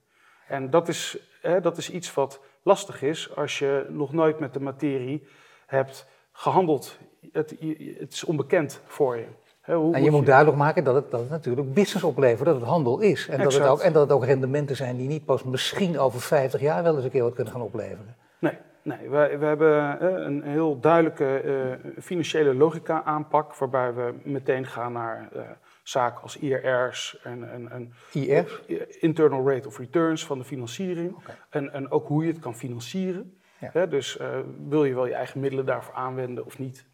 En 0.47 0.69
dat 0.69 0.87
is, 0.87 1.17
hè, 1.41 1.61
dat 1.61 1.77
is 1.77 1.91
iets 1.91 2.13
wat 2.13 2.39
lastig 2.63 3.01
is 3.01 3.35
als 3.35 3.59
je 3.59 3.85
nog 3.89 4.13
nooit 4.13 4.39
met 4.39 4.53
de 4.53 4.59
materie 4.59 5.27
hebt 5.65 6.07
gehandeld. 6.31 6.97
Het, 7.31 7.55
het 7.99 8.13
is 8.13 8.23
onbekend 8.23 8.81
voor 8.85 9.17
je 9.17 9.27
en 9.65 10.03
je 10.03 10.11
moet 10.11 10.25
duidelijk 10.25 10.57
maken 10.57 10.83
dat 10.83 10.95
het, 10.95 11.11
dat 11.11 11.19
het 11.19 11.29
natuurlijk 11.29 11.73
business 11.73 12.03
oplevert, 12.03 12.45
dat 12.45 12.55
het 12.55 12.65
handel 12.65 12.99
is. 12.99 13.27
En 13.27 13.43
dat, 13.43 13.53
het 13.53 13.67
ook, 13.67 13.79
en 13.79 13.93
dat 13.93 14.01
het 14.01 14.11
ook 14.11 14.25
rendementen 14.25 14.75
zijn 14.75 14.97
die 14.97 15.07
niet 15.07 15.25
pas 15.25 15.43
misschien 15.43 15.99
over 15.99 16.21
50 16.21 16.61
jaar 16.61 16.83
wel 16.83 16.95
eens 16.95 17.03
een 17.03 17.09
keer 17.09 17.23
wat 17.23 17.33
kunnen 17.33 17.53
gaan 17.53 17.61
opleveren. 17.61 18.15
Nee, 18.39 18.57
nee 18.81 19.09
we, 19.09 19.37
we 19.39 19.45
hebben 19.45 20.05
een 20.25 20.43
heel 20.43 20.79
duidelijke 20.79 21.41
uh, 21.43 21.91
financiële 22.01 22.55
logica 22.55 23.03
aanpak, 23.03 23.55
waarbij 23.55 23.93
we 23.93 24.13
meteen 24.23 24.65
gaan 24.65 24.93
naar 24.93 25.29
uh, 25.35 25.41
zaken 25.87 26.21
als 26.21 26.37
IRR's 26.37 27.19
en, 27.23 27.51
en, 27.51 27.71
en 27.71 27.93
IR? 28.11 28.61
Internal 28.99 29.49
Rate 29.49 29.67
of 29.67 29.77
Returns 29.77 30.25
van 30.25 30.37
de 30.37 30.43
financiering. 30.43 31.15
Okay. 31.15 31.35
En, 31.49 31.73
en 31.73 31.91
ook 31.91 32.07
hoe 32.07 32.25
je 32.25 32.31
het 32.31 32.41
kan 32.41 32.55
financieren. 32.55 33.37
Ja. 33.73 33.85
dus 33.85 34.17
uh, 34.17 34.27
wil 34.67 34.85
je 34.85 34.93
wel 34.93 35.05
je 35.05 35.13
eigen 35.13 35.39
middelen 35.39 35.65
daarvoor 35.65 35.93
aanwenden 35.93 36.45
of 36.45 36.59
niet? 36.59 36.85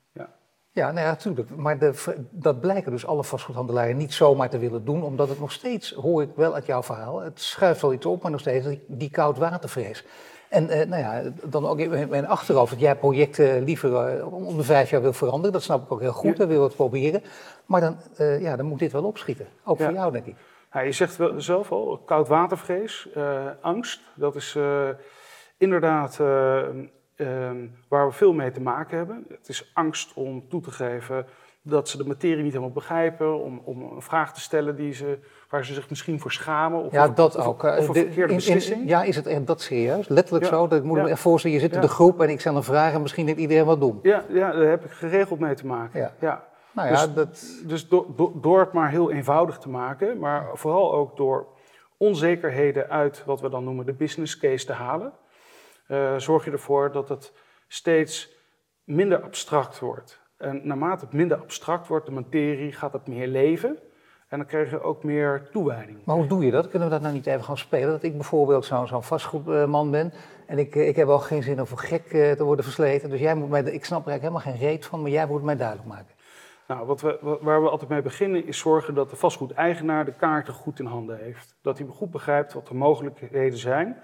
Ja, 0.74 0.92
nou 0.92 1.06
ja, 1.06 1.12
natuurlijk. 1.12 1.56
Maar 1.56 1.80
de, 1.80 2.16
dat 2.32 2.60
blijken 2.60 2.92
dus 2.92 3.06
alle 3.06 3.24
vastgoedhandelaren 3.24 3.98
niet 3.98 4.14
zomaar 4.14 4.50
te 4.50 4.58
willen 4.58 4.86
doen, 4.86 5.04
omdat 5.04 5.30
het 5.30 5.40
nog 5.40 5.52
steeds, 5.52 5.92
hoor 5.92 6.22
ik 6.22 6.30
wel 6.36 6.54
uit 6.54 6.66
jouw 6.66 6.84
verhaal, 6.84 7.22
het 7.22 7.40
schuift 7.40 7.82
wel 7.82 7.94
iets 7.94 8.06
op, 8.06 8.22
maar 8.22 8.32
nog 8.32 8.40
steeds 8.40 8.68
die, 8.68 8.84
die 8.88 9.10
koudwatervrees. 9.10 10.06
En 10.52 10.64
uh, 10.64 10.70
nou 10.70 11.02
ja, 11.02 11.22
dan 11.44 11.66
ook 11.66 11.80
in 11.80 12.10
mijn 12.10 12.28
achterhoofd 12.28 12.72
dat 12.72 12.80
jij 12.80 12.96
projecten 12.96 13.64
liever 13.64 14.18
uh, 14.18 14.34
om 14.34 14.58
de 14.58 14.64
vijf 14.64 14.90
jaar 14.90 15.02
wil 15.02 15.14
veranderen. 15.14 15.52
Dat 15.52 15.64
snap 15.64 15.84
ik 15.84 15.92
ook 15.92 16.00
heel 16.00 16.14
goed, 16.14 16.38
ja. 16.38 16.48
wil 16.48 16.64
het 16.64 16.76
proberen. 16.76 17.24
Maar 17.66 17.82
dan, 17.82 17.98
uh, 18.20 18.42
ja, 18.42 18.56
dan 18.56 18.66
moet 18.66 18.80
dit 18.80 18.92
wel 18.92 19.04
opschieten. 19.04 19.48
Ook 19.64 19.78
ja. 19.78 19.86
voor 19.86 19.94
jou, 19.94 20.12
denk 20.12 20.26
ik. 20.26 20.36
Ja, 20.74 20.80
je 20.80 20.92
zegt 20.92 21.18
wel 21.18 21.42
zelf 21.42 21.72
al, 21.72 22.02
koudwatervrees, 22.06 23.10
angst. 23.62 24.02
Dat 24.16 24.36
is 24.36 24.58
inderdaad 25.58 26.20
ehm, 26.20 27.68
waar 27.88 28.08
we 28.08 28.12
veel 28.12 28.34
mee 28.34 28.52
te 28.52 28.62
maken 28.62 28.98
hebben. 28.98 29.26
Het 29.30 29.50
is 29.50 29.72
angst 29.74 30.14
om 30.14 30.50
toe 30.50 30.62
te 30.62 30.72
geven 30.72 31.26
dat 31.62 31.90
ze 31.90 31.98
de 31.98 32.06
materie 32.06 32.44
niet 32.44 32.52
helemaal 32.54 32.74
begrijpen, 32.74 33.40
om, 33.40 33.62
om 33.64 33.82
een 33.82 34.02
vraag 34.02 34.34
te 34.34 34.40
stellen 34.40 34.76
die 34.76 34.94
ze, 34.94 35.20
waar 35.52 35.66
ze 35.66 35.74
zich 35.74 35.90
misschien 35.90 36.20
voor 36.20 36.32
schamen. 36.32 36.84
Of 36.84 36.92
ja, 36.92 37.08
of, 37.08 37.14
dat 37.14 37.36
of, 37.36 37.46
ook. 37.46 37.64
Of 37.64 37.88
een 37.88 37.94
De- 37.94 38.00
verkeerde 38.00 38.22
in- 38.22 38.30
in- 38.30 38.36
beslissing. 38.36 38.90
ja, 38.90 39.04
is 39.04 39.16
het 39.16 39.26
echt 39.28 39.48
dat 39.48 39.62
serieus? 39.62 40.08
Letterlijk 40.08 40.46
Ja. 40.46 40.52
zo? 40.52 40.68
Dat 40.68 40.80
ik 40.80 40.84
moet 40.86 40.98
Ja. 40.98 41.04
me 41.04 41.10
echt 41.10 41.20
voorstellen, 41.20 41.56
je 41.58 41.62
zit 41.64 41.74
in 41.76 41.82
de 41.82 41.88
groep 41.88 42.22
en 42.22 42.30
ik 42.30 42.40
stel 42.40 42.56
een 42.56 42.64
vraag 42.64 42.94
en 42.94 43.02
misschien 43.02 43.26
denkt 43.26 43.40
iedereen 43.42 43.66
wat 43.66 43.80
dom. 43.80 44.00
Ja, 44.04 44.24
ja, 44.30 44.52
daar 44.52 44.70
heb 44.70 44.86
ik 44.86 44.92
geregeld 44.92 45.40
mee 45.40 45.54
te 45.56 45.66
maken. 45.66 46.00
Ja. 46.00 46.14
Ja. 46.20 46.48
Nou 46.72 46.88
ja, 46.88 46.94
Dus- 47.06 47.14
dat... 47.14 47.46
Dus 47.66 47.88
door 48.42 48.60
het 48.60 48.74
maar 48.74 48.90
heel 48.90 49.12
eenvoudig 49.12 49.58
te 49.58 49.70
maken, 49.70 50.20
maar 50.20 50.50
vooral 50.54 50.94
ook 50.94 51.18
door 51.18 51.48
onzekerheden 51.98 52.90
uit 52.90 53.24
wat 53.26 53.42
we 53.42 53.50
dan 53.50 53.64
noemen 53.64 53.86
de 53.86 53.94
business 53.94 54.38
case 54.38 54.66
te 54.66 54.74
halen, 54.74 55.14
eh, 55.88 56.16
zorg 56.18 56.46
je 56.46 56.52
ervoor 56.52 56.92
dat 56.92 57.10
het 57.10 57.34
steeds 57.68 58.30
minder 58.84 59.22
abstract 59.22 59.80
wordt. 59.80 60.20
En 60.38 60.62
naarmate 60.64 61.06
het 61.06 61.14
minder 61.14 61.38
abstract 61.38 61.88
wordt, 61.88 62.06
de 62.06 62.12
materie, 62.12 62.72
gaat 62.72 62.94
het 62.94 63.08
meer 63.08 63.28
leven. 63.28 63.78
En 64.32 64.38
dan 64.38 64.48
krijg 64.48 64.70
je 64.70 64.82
ook 64.82 65.04
meer 65.04 65.50
toewijding. 65.52 65.98
Maar 66.04 66.16
hoe 66.16 66.28
doe 66.28 66.46
je 66.46 66.52
dat? 66.52 66.68
Kunnen 66.70 66.88
we 66.88 66.94
dat 66.94 67.04
nou 67.04 67.14
niet 67.14 67.26
even 67.26 67.44
gaan 67.44 67.58
spelen? 67.58 67.90
Dat 67.90 68.04
ik 68.04 68.14
bijvoorbeeld 68.14 68.66
zo'n 68.66 68.88
zo'n 68.88 69.04
vastgoedman 69.04 69.92
ben 69.92 70.14
en 70.46 70.60
ik, 70.60 70.76
eh, 70.76 70.88
ik 70.88 70.96
heb 70.96 71.08
ook 71.08 71.24
geen 71.24 71.44
zin 71.44 71.60
om 71.60 71.68
voor 71.68 71.78
gek 71.78 72.06
eh, 72.06 72.32
te 72.32 72.44
worden 72.44 72.66
versleten. 72.66 73.10
Dus 73.10 73.20
jij 73.20 73.36
moet 73.36 73.50
mij, 73.50 73.62
ik 73.62 73.86
snap 73.86 74.06
er 74.06 74.10
eigenlijk 74.12 74.22
helemaal 74.22 74.60
geen 74.60 74.70
reet 74.70 74.86
van, 74.86 75.02
maar 75.02 75.12
jij 75.12 75.26
moet 75.28 75.44
mij 75.44 75.56
duidelijk 75.58 75.88
maken. 75.88 76.14
Nou, 76.68 76.86
wat 76.86 77.02
we, 77.02 77.18
wa- 77.22 77.38
waar 77.42 77.64
we 77.64 77.70
altijd 77.70 77.90
mee 77.90 78.02
beginnen 78.02 78.46
is 78.48 78.58
zorgen 78.58 78.94
dat 78.94 79.10
de 79.10 79.16
vastgoedeigenaar 79.16 80.06
de 80.06 80.14
kaarten 80.14 80.54
goed 80.54 80.80
in 80.80 80.86
handen 80.86 81.18
heeft. 81.18 81.56
Dat 81.62 81.78
hij 81.78 81.88
goed 81.88 82.12
begrijpt 82.12 82.54
wat 82.54 82.68
de 82.68 82.74
mogelijkheden 82.74 83.58
zijn. 83.60 83.98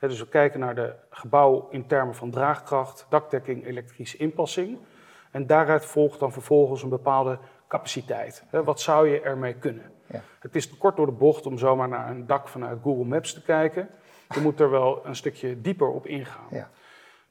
Dus 0.00 0.18
we 0.18 0.28
kijken 0.28 0.60
naar 0.60 0.74
de 0.74 0.92
gebouw 1.10 1.66
in 1.70 1.86
termen 1.86 2.14
van 2.14 2.30
draagkracht, 2.30 3.06
dakdekking, 3.08 3.66
elektrische 3.66 4.16
inpassing. 4.16 4.78
En 5.30 5.46
daaruit 5.46 5.84
volgt 5.84 6.20
dan 6.20 6.32
vervolgens 6.32 6.82
een 6.82 6.88
bepaalde 6.88 7.38
capaciteit. 7.70 8.44
Hè, 8.48 8.64
wat 8.64 8.80
zou 8.80 9.08
je 9.08 9.20
ermee 9.20 9.54
kunnen? 9.54 9.92
Ja. 10.06 10.22
Het 10.38 10.54
is 10.54 10.68
te 10.68 10.76
kort 10.76 10.96
door 10.96 11.06
de 11.06 11.12
bocht 11.12 11.46
om 11.46 11.58
zomaar 11.58 11.88
naar 11.88 12.10
een 12.10 12.26
dak 12.26 12.48
vanuit 12.48 12.78
Google 12.82 13.04
Maps 13.04 13.32
te 13.32 13.42
kijken. 13.42 13.88
Je 14.34 14.40
moet 14.40 14.60
er 14.60 14.70
wel 14.70 15.06
een 15.06 15.16
stukje 15.16 15.60
dieper 15.60 15.88
op 15.88 16.06
ingaan. 16.06 16.46
Ja. 16.50 16.70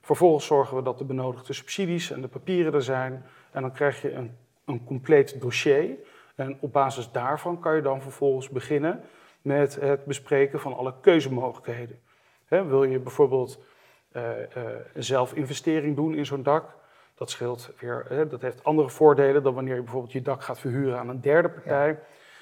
Vervolgens 0.02 0.46
zorgen 0.46 0.78
we 0.78 0.84
dat 0.84 0.98
de 0.98 1.04
benodigde 1.04 1.54
subsidies 1.54 2.12
en 2.12 2.22
de 2.22 2.28
papieren 2.28 2.74
er 2.74 2.84
zijn. 2.84 3.26
En 3.52 3.62
dan 3.62 3.72
krijg 3.72 4.02
je 4.02 4.14
een, 4.14 4.38
een 4.66 4.84
compleet 4.84 5.42
dossier. 5.42 5.96
En 6.36 6.58
op 6.60 6.74
basis 6.74 7.12
daarvan 7.12 7.60
kan 7.60 7.76
je 7.76 7.82
dan 7.82 8.02
vervolgens 8.02 8.50
beginnen 8.50 9.04
met 9.42 9.76
het 9.76 10.06
bespreken 10.06 10.60
van 10.60 10.76
alle 10.76 10.94
keuzemogelijkheden. 11.02 12.00
Wil 12.48 12.84
je 12.84 13.00
bijvoorbeeld 13.00 13.60
eh, 14.12 14.42
eh, 14.42 14.48
een 14.94 15.04
zelfinvestering 15.04 15.96
doen 15.96 16.16
in 16.16 16.26
zo'n 16.26 16.44
dak? 16.44 16.79
Dat 17.20 17.30
scheelt 17.30 17.70
weer, 17.80 18.06
hè, 18.08 18.28
dat 18.28 18.42
heeft 18.42 18.64
andere 18.64 18.90
voordelen 18.90 19.44
dan 19.44 19.54
wanneer 19.54 19.76
je 19.76 19.82
bijvoorbeeld 19.82 20.14
je 20.14 20.22
dak 20.22 20.44
gaat 20.44 20.60
verhuren 20.60 21.00
aan 21.00 21.10
een 21.10 21.22
derde 21.22 21.50
partij. 21.50 22.00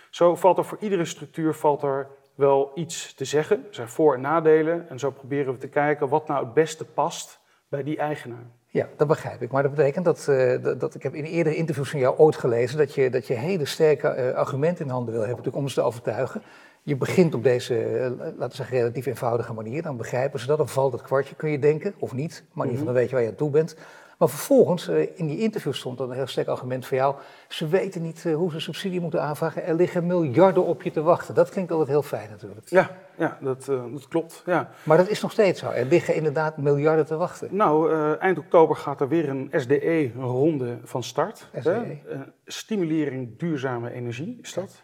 Zo 0.10 0.36
valt 0.36 0.57
er 0.57 0.65
voor 0.65 0.77
iedere 0.81 1.05
structuur 1.05 1.53
valt 1.53 1.84
er 1.84 2.07
wel 2.36 2.72
iets 2.75 3.13
te 3.13 3.25
zeggen. 3.25 3.57
Er 3.57 3.75
zijn 3.75 3.88
voor- 3.89 4.13
en 4.13 4.22
nadelen. 4.22 4.89
En 4.89 5.00
zo 5.00 5.12
proberen 5.12 5.53
we 5.53 5.60
te 5.60 5.67
kijken 5.67 6.10
wat 6.10 6.27
nou 6.27 6.46
het 6.46 6.53
beste 6.53 6.86
past 6.86 7.39
bij 7.67 7.84
die 7.84 7.98
eigenaar. 7.98 8.46
Ja, 8.67 8.88
dat 8.98 9.07
begrijp 9.07 9.41
ik. 9.41 9.51
Maar 9.51 9.63
dat 9.63 9.75
betekent 9.75 10.05
dat, 10.05 10.27
eh, 10.27 10.63
dat, 10.63 10.79
dat 10.79 10.96
ik 10.96 11.03
heb 11.03 11.13
in 11.13 11.24
eerdere 11.24 11.55
interviews 11.55 11.89
van 11.89 12.00
jou 12.00 12.17
ooit 12.17 12.36
gelezen 12.36 12.77
dat 12.77 12.93
je, 12.93 13.10
dat 13.10 13.27
je 13.27 13.34
hele 13.34 13.65
sterke 13.65 14.07
eh, 14.07 14.36
argumenten 14.36 14.86
in 14.86 14.91
handen 14.91 15.13
wil 15.13 15.24
hebben 15.24 15.38
natuurlijk, 15.38 15.63
om 15.63 15.69
ze 15.69 15.75
te 15.75 15.88
overtuigen. 15.88 16.41
Je 16.84 16.96
begint 16.96 17.34
op 17.34 17.43
deze, 17.43 17.84
eh, 17.84 18.10
laten 18.19 18.50
we 18.50 18.55
zeggen, 18.55 18.77
relatief 18.77 19.05
eenvoudige 19.05 19.53
manier. 19.53 19.81
Dan 19.81 19.98
begrijpen 19.98 20.39
ze 20.39 20.48
dat, 20.48 20.57
dan 20.57 20.69
valt 20.69 20.91
het 20.91 21.01
kwartje, 21.01 21.36
kun 21.36 21.50
je 21.50 21.60
denken, 21.60 21.93
of 22.00 22.13
niet. 22.13 22.43
Maar 22.53 22.65
in 22.65 22.72
ieder 22.72 22.72
geval 22.72 22.86
dan 22.86 22.93
weet 22.93 23.10
je 23.10 23.15
waar 23.15 23.24
je 23.24 23.29
aan 23.29 23.36
toe 23.36 23.50
bent. 23.50 23.75
Maar 24.17 24.29
vervolgens, 24.29 24.88
eh, 24.88 25.19
in 25.19 25.27
die 25.27 25.39
interview 25.39 25.74
stond 25.74 25.97
dan 25.97 26.09
een 26.09 26.15
heel 26.15 26.27
sterk 26.27 26.47
argument 26.47 26.86
voor 26.86 26.97
jou. 26.97 27.15
Ze 27.47 27.67
weten 27.67 28.01
niet 28.01 28.25
eh, 28.25 28.36
hoe 28.36 28.51
ze 28.51 28.59
subsidie 28.59 29.01
moeten 29.01 29.21
aanvragen. 29.21 29.63
Er 29.63 29.75
liggen 29.75 30.05
miljarden 30.05 30.65
op 30.65 30.81
je 30.81 30.91
te 30.91 31.01
wachten. 31.01 31.36
Dat 31.36 31.50
klinkt 31.50 31.71
altijd 31.71 31.89
heel 31.89 32.01
fijn 32.01 32.29
natuurlijk. 32.29 32.69
Ja, 32.69 32.89
ja 33.17 33.38
dat, 33.41 33.67
eh, 33.67 33.83
dat 33.91 34.07
klopt. 34.07 34.43
Ja. 34.45 34.69
Maar 34.83 34.97
dat 34.97 35.09
is 35.09 35.21
nog 35.21 35.31
steeds 35.31 35.59
zo. 35.59 35.69
Er 35.69 35.86
liggen 35.86 36.15
inderdaad 36.15 36.57
miljarden 36.57 37.05
te 37.05 37.15
wachten. 37.15 37.55
Nou, 37.55 37.93
eind 38.19 38.38
oktober 38.38 38.75
gaat 38.75 39.01
er 39.01 39.07
weer 39.07 39.29
een 39.29 39.50
SDE-ronde 39.51 40.77
van 40.83 41.03
start. 41.03 41.50
SDE. 41.59 41.97
Stimulering 42.45 43.38
duurzame 43.39 43.91
energie 43.91 44.39
is 44.41 44.53
dat. 44.53 44.83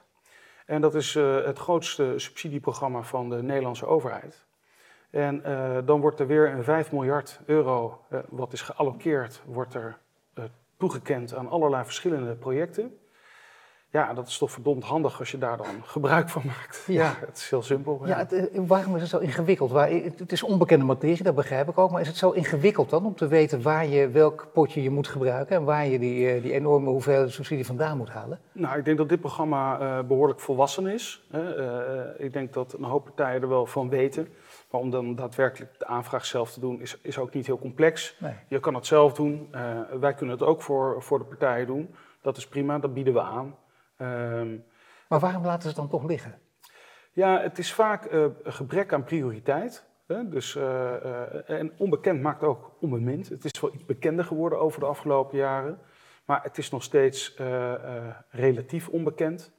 En 0.66 0.82
dat 0.82 0.96
is 0.96 1.14
het 1.46 1.60
grootste 1.60 2.14
subsidieprogramma 2.16 3.02
van 3.02 3.30
de 3.30 3.44
Nederlandse 3.44 3.86
overheid. 3.86 4.46
En 5.14 5.44
eh, 5.44 5.78
dan 5.86 6.02
wordt 6.02 6.20
er 6.20 6.28
weer 6.28 6.52
een 6.52 6.64
5 6.64 6.92
miljard 6.92 7.40
euro, 7.46 8.00
eh, 8.10 8.20
wat 8.30 8.54
is 8.54 8.62
geallockeerd, 8.62 9.42
wordt 9.46 9.74
er 9.74 9.98
eh, 10.34 10.44
toegekend 10.78 11.36
aan 11.36 11.50
allerlei 11.50 11.84
verschillende 11.84 12.36
projecten. 12.36 12.98
Ja, 13.94 14.14
dat 14.14 14.28
is 14.28 14.38
toch 14.38 14.52
verdomd 14.52 14.84
handig 14.84 15.20
als 15.20 15.32
je 15.32 15.38
daar 15.38 15.58
dan 15.58 15.84
gebruik 15.84 16.30
van 16.30 16.42
maakt. 16.46 16.84
Ja. 16.88 17.14
het 17.20 17.38
is 17.38 17.50
heel 17.50 17.62
simpel. 17.62 18.02
Ja, 18.06 18.18
het, 18.18 18.34
eh, 18.34 18.60
waarom 18.68 18.96
is 18.96 19.02
het 19.02 19.10
zo 19.10 19.18
ingewikkeld? 19.18 19.72
Waar, 19.72 19.90
het, 19.90 20.20
het 20.20 20.32
is 20.32 20.44
onbekende 20.44 20.86
materie, 20.86 21.24
dat 21.24 21.36
begrijp 21.36 21.70
ik 21.70 21.78
ook. 21.78 21.92
Maar 21.92 22.02
is 22.02 22.08
het 22.08 22.18
zo 22.18 22.32
ingewikkeld 22.32 22.90
dan 22.90 23.06
om 23.06 23.16
te 23.16 23.28
weten 23.28 23.62
waar 23.62 23.88
je 23.88 24.10
welk 24.10 24.48
potje 24.54 24.84
je 24.84 24.90
moet 24.90 25.08
gebruiken 25.08 25.56
en 25.56 25.64
waar 25.64 25.88
je 25.88 26.00
die, 26.00 26.42
die 26.42 26.52
enorme 26.52 26.90
hoeveelheid 26.90 27.32
subsidie 27.32 27.66
vandaan 27.66 27.98
moet 27.98 28.10
halen? 28.10 28.40
Nou, 28.52 28.78
ik 28.78 28.86
denk 28.86 28.98
dat 28.98 29.10
dit 29.10 29.20
programma 29.20 29.80
eh, 29.80 30.08
behoorlijk 30.08 30.40
volwassen 30.40 30.88
is. 30.88 31.28
Ik 32.18 32.34
denk 32.34 32.54
dat 32.54 32.74
een 32.74 32.84
hoop 32.84 33.04
partijen 33.04 33.42
er 33.42 33.50
wel 33.50 33.66
van 33.66 33.90
weten. 33.90 34.28
Maar 34.74 34.82
om 34.82 34.90
dan 34.90 35.16
daadwerkelijk 35.16 35.80
de 35.80 35.86
aanvraag 35.86 36.26
zelf 36.26 36.52
te 36.52 36.60
doen, 36.60 36.82
is, 36.82 36.98
is 37.02 37.18
ook 37.18 37.34
niet 37.34 37.46
heel 37.46 37.60
complex. 37.60 38.18
Nee. 38.20 38.34
Je 38.48 38.60
kan 38.60 38.74
het 38.74 38.86
zelf 38.86 39.14
doen. 39.14 39.48
Eh, 39.52 39.80
wij 40.00 40.14
kunnen 40.14 40.36
het 40.36 40.48
ook 40.48 40.62
voor, 40.62 41.04
voor 41.04 41.20
de 41.20 41.26
partijen 41.26 41.68
doen. 41.68 41.96
Dat 42.22 42.38
is 42.38 42.48
prima, 42.48 42.80
dat 42.80 42.94
bieden 42.94 43.14
we 43.14 43.22
aan. 43.22 43.56
Ehm, 43.98 44.56
Maar 45.08 45.20
waarom 45.20 45.46
laten 45.46 45.62
ze 45.62 45.68
het 45.68 45.76
dan 45.76 45.90
toch 45.90 46.04
liggen? 46.04 46.40
ja, 47.12 47.42
het 47.42 47.58
is 47.58 47.74
vaak 47.74 48.06
eh, 48.06 48.22
een 48.22 48.54
gebrek 48.54 48.94
aan 48.94 49.04
prioriteit. 49.04 49.86
Hè? 50.08 50.30
Dus, 50.30 50.56
eh, 50.56 51.50
en 51.50 51.72
onbekend 51.78 52.22
maakt 52.22 52.44
ook 52.44 52.72
onbemind. 52.80 53.30
Het 53.30 53.46
is 53.46 53.60
wel 53.62 53.74
iets 53.74 53.86
bekender 53.86 54.26
geworden 54.26 54.60
over 54.60 54.80
de 54.80 54.86
afgelopen 54.86 55.38
jaren. 55.38 55.80
Maar 56.26 56.44
het 56.44 56.58
is 56.58 56.70
nog 56.70 56.84
steeds 56.84 57.36
relatief 58.30 58.90
onbekend. 58.90 59.54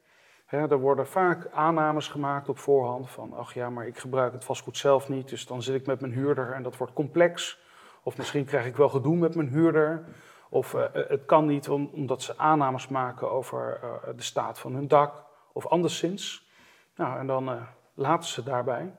Hè, 0.45 0.71
er 0.71 0.79
worden 0.79 1.07
vaak 1.07 1.49
aannames 1.53 2.09
gemaakt 2.09 2.49
op 2.49 2.59
voorhand 2.59 3.11
van, 3.11 3.33
ach 3.33 3.55
ja, 3.55 3.71
maar 3.71 3.87
ik 3.87 3.99
gebruik 3.99 4.33
het 4.33 4.45
vastgoed 4.45 4.77
zelf 4.77 5.09
niet, 5.09 5.29
dus 5.29 5.47
dan 5.47 5.63
zit 5.63 5.75
ik 5.75 5.87
met 5.87 6.01
mijn 6.01 6.13
huurder 6.13 6.53
en 6.53 6.63
dat 6.63 6.77
wordt 6.77 6.93
complex. 6.93 7.63
Of 8.03 8.17
misschien 8.17 8.45
krijg 8.45 8.67
ik 8.67 8.77
wel 8.77 8.89
gedoe 8.89 9.17
met 9.17 9.35
mijn 9.35 9.49
huurder. 9.49 10.05
Of 10.49 10.75
eh, 10.75 10.85
eh, 10.85 11.09
het 11.09 11.25
kan 11.25 11.47
niet 11.47 11.69
om- 11.69 11.91
omdat 11.93 12.23
ze 12.23 12.39
aannames 12.39 12.89
maken 12.89 13.31
over 13.31 13.79
eh, 13.83 14.17
de 14.17 14.23
staat 14.23 14.59
van 14.59 14.75
hun 14.75 14.89
dak 14.89 15.25
of 15.53 15.67
anderszins. 15.67 16.49
Nou, 16.97 17.19
en 17.19 17.27
dan 17.27 17.67
laten 17.95 18.29
ze 18.29 18.43
daarbij. 18.43 18.95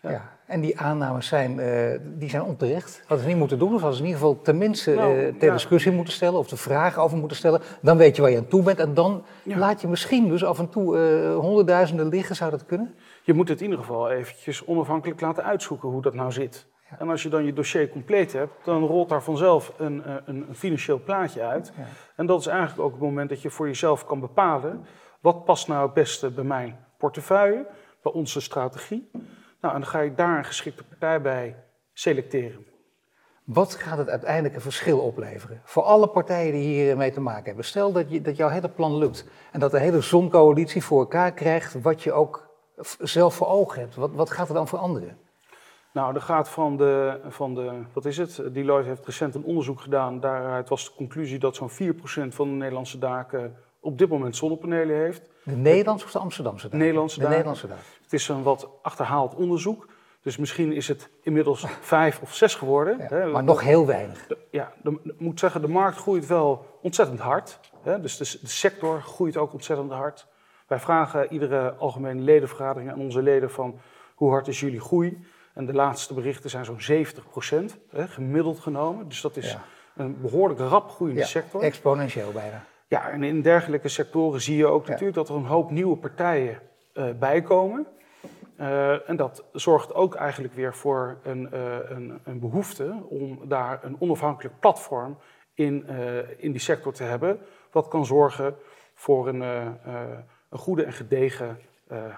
Ja. 0.00 0.10
Ja. 0.10 0.36
En 0.46 0.60
die 0.60 0.80
aannames 0.80 1.26
zijn, 1.26 1.60
eh, 1.60 1.98
die 2.04 2.30
zijn 2.30 2.42
onterecht. 2.42 2.98
Hadden 2.98 3.20
ze 3.20 3.26
niet 3.26 3.38
moeten 3.38 3.58
doen, 3.58 3.74
of 3.74 3.80
hadden 3.80 3.96
ze 3.96 4.02
in 4.02 4.08
ieder 4.08 4.20
geval 4.22 4.42
tenminste 4.42 4.94
Nou, 4.94 5.18
eh, 5.18 5.34
ter 5.34 5.46
ja. 5.46 5.52
discussie 5.52 5.92
moeten 5.92 6.12
stellen 6.12 6.38
of 6.38 6.48
de 6.48 6.56
vragen 6.56 7.02
over 7.02 7.18
moeten 7.18 7.36
stellen. 7.36 7.60
Dan 7.82 7.96
weet 7.96 8.16
je 8.16 8.22
waar 8.22 8.30
je 8.30 8.36
aan 8.36 8.48
toe 8.48 8.62
bent 8.62 8.78
en 8.78 8.94
dan 8.94 9.24
Ja. 9.42 9.58
laat 9.58 9.80
je 9.80 9.88
misschien 9.88 10.28
dus 10.28 10.44
af 10.44 10.58
en 10.58 10.68
toe 10.68 10.98
eh, 10.98 11.36
honderdduizenden 11.36 12.08
liggen. 12.08 12.36
Zou 12.36 12.50
dat 12.50 12.64
kunnen? 12.66 12.94
Je 13.22 13.34
moet 13.34 13.48
het 13.48 13.58
in 13.58 13.64
ieder 13.64 13.78
geval 13.80 14.10
eventjes 14.10 14.64
onafhankelijk 14.64 15.20
laten 15.20 15.44
uitzoeken 15.44 15.88
hoe 15.88 16.02
dat 16.02 16.14
nou 16.14 16.32
zit. 16.32 16.66
En 16.98 17.08
als 17.10 17.22
je 17.22 17.28
dan 17.28 17.44
je 17.44 17.52
dossier 17.52 17.88
compleet 17.88 18.32
hebt, 18.32 18.52
dan 18.64 18.84
rolt 18.84 19.08
daar 19.08 19.22
vanzelf 19.22 19.72
een, 19.78 20.02
een, 20.24 20.46
financieel 20.52 21.00
plaatje 21.04 21.42
uit. 21.42 21.72
En 22.16 22.26
dat 22.26 22.40
is 22.40 22.46
eigenlijk 22.46 22.80
ook 22.80 22.92
het 22.92 23.00
moment 23.00 23.28
dat 23.28 23.42
je 23.42 23.50
voor 23.50 23.66
jezelf 23.66 24.04
kan 24.06 24.20
bepalen, 24.20 24.84
wat 25.20 25.44
past 25.44 25.68
nou 25.68 25.82
het 25.84 25.94
beste 25.94 26.30
bij 26.30 26.44
mijn 26.44 26.76
portefeuille, 26.98 27.66
bij 28.02 28.12
onze 28.12 28.40
strategie. 28.40 29.10
Nou, 29.60 29.74
en 29.74 29.80
dan 29.80 29.90
ga 29.90 30.00
je 30.00 30.14
daar 30.14 30.38
een 30.38 30.44
geschikte 30.44 30.84
partij 30.84 31.20
bij 31.20 31.56
selecteren. 31.92 32.66
Wat 33.44 33.74
gaat 33.74 33.98
het 33.98 34.08
uiteindelijk 34.08 34.54
een 34.54 34.60
verschil 34.60 34.98
opleveren? 34.98 35.60
Voor 35.64 35.82
alle 35.82 36.08
partijen 36.08 36.52
die 36.52 36.62
hiermee 36.62 37.10
te 37.10 37.20
maken 37.20 37.44
hebben. 37.44 37.64
Stel 37.64 37.92
dat, 37.92 38.10
je, 38.10 38.20
dat 38.20 38.36
jouw 38.36 38.48
hele 38.48 38.68
plan 38.68 38.98
lukt 38.98 39.26
en 39.52 39.60
dat 39.60 39.70
de 39.70 39.78
hele 39.78 40.00
zoncoalitie 40.00 40.84
voor 40.84 41.00
elkaar 41.00 41.32
krijgt 41.32 41.80
wat 41.82 42.02
je 42.02 42.12
ook 42.12 42.48
zelf 42.98 43.34
voor 43.34 43.46
ogen 43.46 43.80
hebt. 43.80 43.94
Wat, 43.94 44.10
wat 44.12 44.30
gaat 44.30 44.48
er 44.48 44.54
dan 44.54 44.68
veranderen? 44.68 45.18
Nou, 45.92 46.12
dat 46.12 46.22
gaat 46.22 46.48
van 46.48 46.76
de, 46.76 47.20
van 47.28 47.54
de, 47.54 47.82
wat 47.92 48.04
is 48.04 48.16
het? 48.16 48.42
Deloitte 48.52 48.88
heeft 48.88 49.06
recent 49.06 49.34
een 49.34 49.44
onderzoek 49.44 49.80
gedaan. 49.80 50.20
Daaruit 50.20 50.68
was 50.68 50.84
de 50.84 50.94
conclusie 50.96 51.38
dat 51.38 51.56
zo'n 51.56 51.70
4% 51.70 51.74
van 52.28 52.48
de 52.48 52.54
Nederlandse 52.54 52.98
daken 52.98 53.56
op 53.80 53.98
dit 53.98 54.08
moment 54.08 54.36
zonnepanelen 54.36 54.96
heeft. 54.96 55.30
De 55.42 55.56
Nederlandse 55.56 56.04
of 56.06 56.12
de 56.12 56.18
Amsterdamse? 56.18 56.68
Nederlandse 56.70 57.20
de. 57.20 57.28
Nederlandse. 57.28 57.66
Het 58.02 58.12
is 58.12 58.28
een 58.28 58.42
wat 58.42 58.68
achterhaald 58.82 59.34
onderzoek. 59.34 59.88
Dus 60.22 60.36
misschien 60.36 60.72
is 60.72 60.88
het 60.88 61.08
inmiddels 61.22 61.64
vijf 61.80 62.20
of 62.22 62.34
zes 62.34 62.54
geworden. 62.54 62.98
Ja, 62.98 63.06
hè. 63.08 63.26
maar 63.26 63.44
nog 63.44 63.60
heel 63.60 63.86
weinig. 63.86 64.26
De- 64.26 64.38
ja, 64.50 64.72
ik 65.04 65.20
moet 65.20 65.40
zeggen, 65.40 65.60
de 65.60 65.68
markt 65.68 65.96
groeit 65.98 66.26
wel 66.26 66.78
ontzettend 66.82 67.20
hard. 67.20 67.60
Hè? 67.82 68.00
Dus 68.00 68.16
de, 68.16 68.38
de 68.40 68.48
sector 68.48 69.02
groeit 69.02 69.36
ook 69.36 69.52
ontzettend 69.52 69.90
hard. 69.92 70.26
Wij 70.66 70.78
vragen 70.80 71.32
iedere 71.32 71.72
algemene 71.74 72.20
ledenvergadering 72.20 72.90
aan 72.92 72.98
onze 73.00 73.22
leden 73.22 73.50
van 73.50 73.80
hoe 74.14 74.30
hard 74.30 74.48
is 74.48 74.60
jullie 74.60 74.80
groei? 74.80 75.26
En 75.54 75.66
de 75.66 75.72
laatste 75.72 76.14
berichten 76.14 76.50
zijn 76.50 76.64
zo'n 76.64 76.80
70 76.80 77.24
hè, 77.90 78.08
gemiddeld 78.08 78.58
genomen. 78.60 79.08
Dus 79.08 79.20
dat 79.20 79.36
is 79.36 79.50
Ja. 79.52 79.64
een 79.96 80.20
behoorlijk 80.20 80.60
rap 80.60 80.90
groeiende 80.90 81.20
Ja, 81.20 81.26
sector. 81.26 81.62
exponentieel 81.62 82.32
bijna. 82.32 82.64
Ja, 82.88 83.10
en 83.10 83.22
in 83.22 83.42
dergelijke 83.42 83.88
sectoren 83.88 84.40
zie 84.40 84.56
je 84.56 84.66
ook 84.66 84.84
Ja. 84.84 84.90
natuurlijk 84.90 85.16
dat 85.16 85.28
er 85.28 85.34
een 85.34 85.44
hoop 85.44 85.70
nieuwe 85.70 85.96
partijen 85.96 86.58
eh 86.92 87.04
bijkomen. 87.18 87.86
Eh, 88.56 89.08
en 89.08 89.16
dat 89.16 89.44
zorgt 89.52 89.94
ook 89.94 90.14
eigenlijk 90.14 90.54
weer 90.54 90.74
voor 90.74 91.18
een, 91.22 91.52
eh, 91.52 91.76
een, 91.88 92.18
een 92.24 92.40
behoefte 92.40 92.94
om 93.08 93.40
daar 93.44 93.80
een 93.82 93.96
onafhankelijk 93.98 94.60
platform 94.60 95.18
in, 95.54 95.86
in 96.36 96.50
die 96.50 96.60
sector 96.60 96.92
te 96.92 97.02
hebben. 97.02 97.38
Wat 97.70 97.88
kan 97.88 98.06
zorgen 98.06 98.56
voor 98.94 99.28
een, 99.28 99.40
een 99.40 100.58
goede 100.58 100.82
en 100.84 100.92
gedegen 100.92 101.58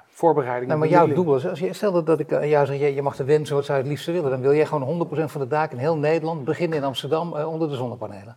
voorbereiding. 0.08 0.66
Nou, 0.66 0.80
maar 0.80 0.88
jouw 0.88 1.06
doel 1.06 1.36
is, 1.36 1.46
als 1.46 1.58
je 1.58 1.72
stel 1.72 2.04
dat, 2.04 2.20
ik 2.20 2.32
aan 2.32 2.48
jou 2.48 2.66
zeg, 2.66 2.78
je, 2.78 2.94
je 2.94 3.02
mag 3.02 3.16
de 3.16 3.24
wensen 3.24 3.54
wat 3.54 3.64
zou 3.64 3.78
je 3.78 3.84
het 3.84 3.92
liefste 3.92 4.12
willen, 4.12 4.30
dan 4.30 4.40
wil 4.40 4.54
jij 4.54 4.66
gewoon 4.66 5.08
100% 5.08 5.24
van 5.24 5.40
de 5.40 5.46
daken 5.46 5.76
in 5.76 5.82
heel 5.82 5.96
Nederland 5.96 6.44
beginnen 6.44 6.78
in 6.78 6.84
Amsterdam 6.84 7.32
onder 7.32 7.68
de 7.68 7.74
zonnepanelen. 7.74 8.36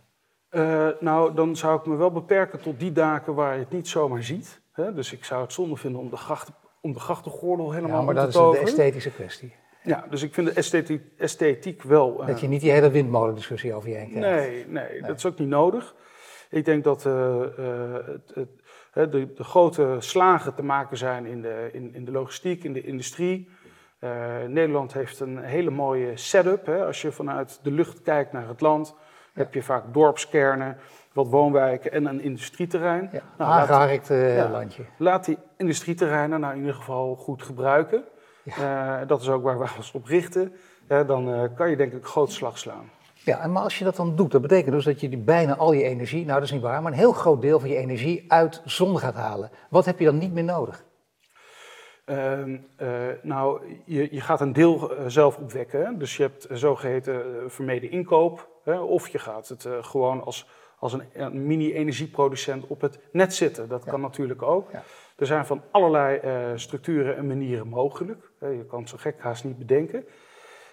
Eh, 0.53 0.87
nou, 0.99 1.33
dan 1.33 1.55
zou 1.55 1.79
ik 1.79 1.85
me 1.85 1.95
wel 1.95 2.11
beperken 2.11 2.61
tot 2.61 2.79
die 2.79 2.91
daken 2.91 3.33
waar 3.33 3.53
je 3.53 3.59
het 3.59 3.71
niet 3.71 3.87
zomaar 3.87 4.23
ziet. 4.23 4.61
Hè? 4.71 4.93
Dus 4.93 5.13
ik 5.13 5.25
zou 5.25 5.41
het 5.41 5.53
zonde 5.53 5.75
vinden 5.75 6.01
om 6.01 6.09
de, 6.09 6.17
grachten, 6.17 6.53
om 6.81 6.93
de 6.93 6.99
grachtengordel 6.99 7.71
helemaal 7.71 7.99
Ja, 7.99 8.05
maar 8.05 8.13
dat 8.15 8.27
is 8.27 8.33
toveren. 8.33 8.65
esthetische 8.67 9.11
kwestie. 9.11 9.55
Ja, 9.83 10.05
dus 10.09 10.21
ik 10.21 10.33
vind 10.33 10.47
de 10.47 10.53
esthetiek, 10.53 11.01
esthetiek 11.17 11.81
wel. 11.83 12.21
eh, 12.21 12.27
Dat 12.27 12.39
je 12.39 12.47
niet 12.47 12.61
die 12.61 12.71
hele 12.71 12.91
windmolendiscussie 12.91 13.73
over 13.73 13.89
je 13.89 13.95
heen 13.95 14.09
krijgt. 14.11 14.45
nee, 14.49 14.65
nee, 14.67 15.01
dat 15.01 15.17
is 15.17 15.25
ook 15.25 15.37
niet 15.39 15.47
nodig. 15.47 15.95
Ik 16.49 16.65
denk 16.65 16.83
dat 16.83 17.05
eh, 17.05 17.39
het, 18.05 18.31
het, 18.93 19.11
de, 19.11 19.33
de 19.33 19.43
grote 19.43 19.95
slagen 19.99 20.55
te 20.55 20.63
maken 20.63 20.97
zijn 20.97 21.25
in 21.25 21.41
de, 21.41 21.69
in, 21.71 21.93
in 21.95 22.05
de 22.05 22.11
logistiek, 22.11 22.63
in 22.63 22.73
de 22.73 22.81
industrie. 22.83 23.49
Nederland 24.47 24.93
heeft 24.93 25.19
een 25.19 25.37
hele 25.37 25.69
mooie 25.69 26.17
setup. 26.17 26.65
Hè. 26.65 26.85
Als 26.85 27.01
je 27.01 27.11
vanuit 27.11 27.59
de 27.63 27.71
lucht 27.71 28.01
kijkt 28.01 28.31
naar 28.31 28.47
het 28.47 28.61
land, 28.61 28.95
heb 29.33 29.53
je 29.53 29.63
vaak 29.63 29.83
dorpskernen, 29.93 30.77
wat 31.13 31.27
woonwijken 31.27 31.91
en 31.91 32.05
een 32.05 32.21
industrieterrein. 32.21 33.09
Ja, 33.11 33.21
Nou, 33.37 33.51
aangeharkt 33.51 34.09
eh, 34.09 34.35
ja. 34.35 34.49
landje. 34.49 34.83
Laat 34.97 35.25
die 35.25 35.37
industrieterreinen 35.57 36.39
nou 36.39 36.53
in 36.53 36.59
ieder 36.59 36.75
geval 36.75 37.15
goed 37.15 37.43
gebruiken. 37.43 38.03
Eh, 38.45 38.95
dat 39.07 39.21
is 39.21 39.29
ook 39.29 39.43
waar 39.43 39.59
we 39.59 39.67
ons 39.77 39.91
op 39.91 40.05
richten. 40.05 40.53
Eh, 40.87 41.07
dan 41.07 41.49
kan 41.55 41.69
je 41.69 41.75
denk 41.75 41.93
ik 41.93 42.05
grote 42.05 42.31
slag 42.31 42.57
slaan. 42.57 42.89
Ja, 43.13 43.39
en 43.39 43.51
maar 43.51 43.63
als 43.63 43.77
je 43.77 43.83
dat 43.83 43.95
dan 43.95 44.15
doet, 44.15 44.31
dat 44.31 44.41
betekent 44.41 44.71
dus 44.71 44.85
dat 44.85 45.01
je 45.01 45.09
die 45.09 45.17
bijna 45.17 45.55
al 45.55 45.73
je 45.73 45.83
energie, 45.83 46.25
nou 46.25 46.33
dat 46.33 46.47
is 46.47 46.51
niet 46.51 46.61
waar, 46.61 46.81
maar 46.81 46.91
een 46.91 46.97
heel 46.97 47.11
groot 47.11 47.41
deel 47.41 47.59
van 47.59 47.69
je 47.69 47.75
energie 47.75 48.25
uit 48.27 48.61
zon 48.65 48.99
gaat 48.99 49.15
halen. 49.15 49.49
Wat 49.69 49.85
heb 49.85 49.99
je 49.99 50.05
dan 50.05 50.17
niet 50.17 50.33
meer 50.33 50.43
nodig? 50.43 50.83
Ehm, 52.05 52.57
eh, 52.75 52.89
nou, 53.21 53.61
je, 53.85 54.07
je 54.13 54.21
gaat 54.21 54.41
een 54.41 54.53
deel 54.53 54.95
eh, 54.95 55.03
zelf 55.07 55.37
opwekken. 55.37 55.85
hè. 55.85 55.97
Dus 55.97 56.17
je 56.17 56.23
hebt 56.23 56.49
een 56.49 56.57
zogeheten 56.57 57.13
eh, 57.15 57.49
vermeden 57.49 57.91
inkoop. 57.91 58.49
Hè, 58.63 58.79
of 58.79 59.07
je 59.07 59.19
gaat 59.19 59.47
het 59.47 59.65
eh, 59.65 59.73
gewoon 59.83 60.23
als, 60.23 60.47
als 60.79 60.93
een, 60.93 61.03
een 61.13 61.47
mini-energieproducent 61.47 62.67
op 62.67 62.81
het 62.81 62.99
net 63.11 63.33
zetten. 63.35 63.69
Dat 63.69 63.83
Ja. 63.85 63.91
kan 63.91 64.01
natuurlijk 64.01 64.41
ook. 64.41 64.71
Ja. 64.71 64.83
Er 65.17 65.25
zijn 65.25 65.45
van 65.45 65.61
allerlei 65.71 66.17
eh, 66.17 66.51
structuren 66.55 67.15
en 67.17 67.27
manieren 67.27 67.67
mogelijk. 67.67 68.29
Je 68.39 68.65
kan 68.67 68.79
het 68.79 68.89
zo 68.89 68.97
gek 68.99 69.19
haast 69.21 69.43
niet 69.43 69.57
bedenken. 69.57 70.05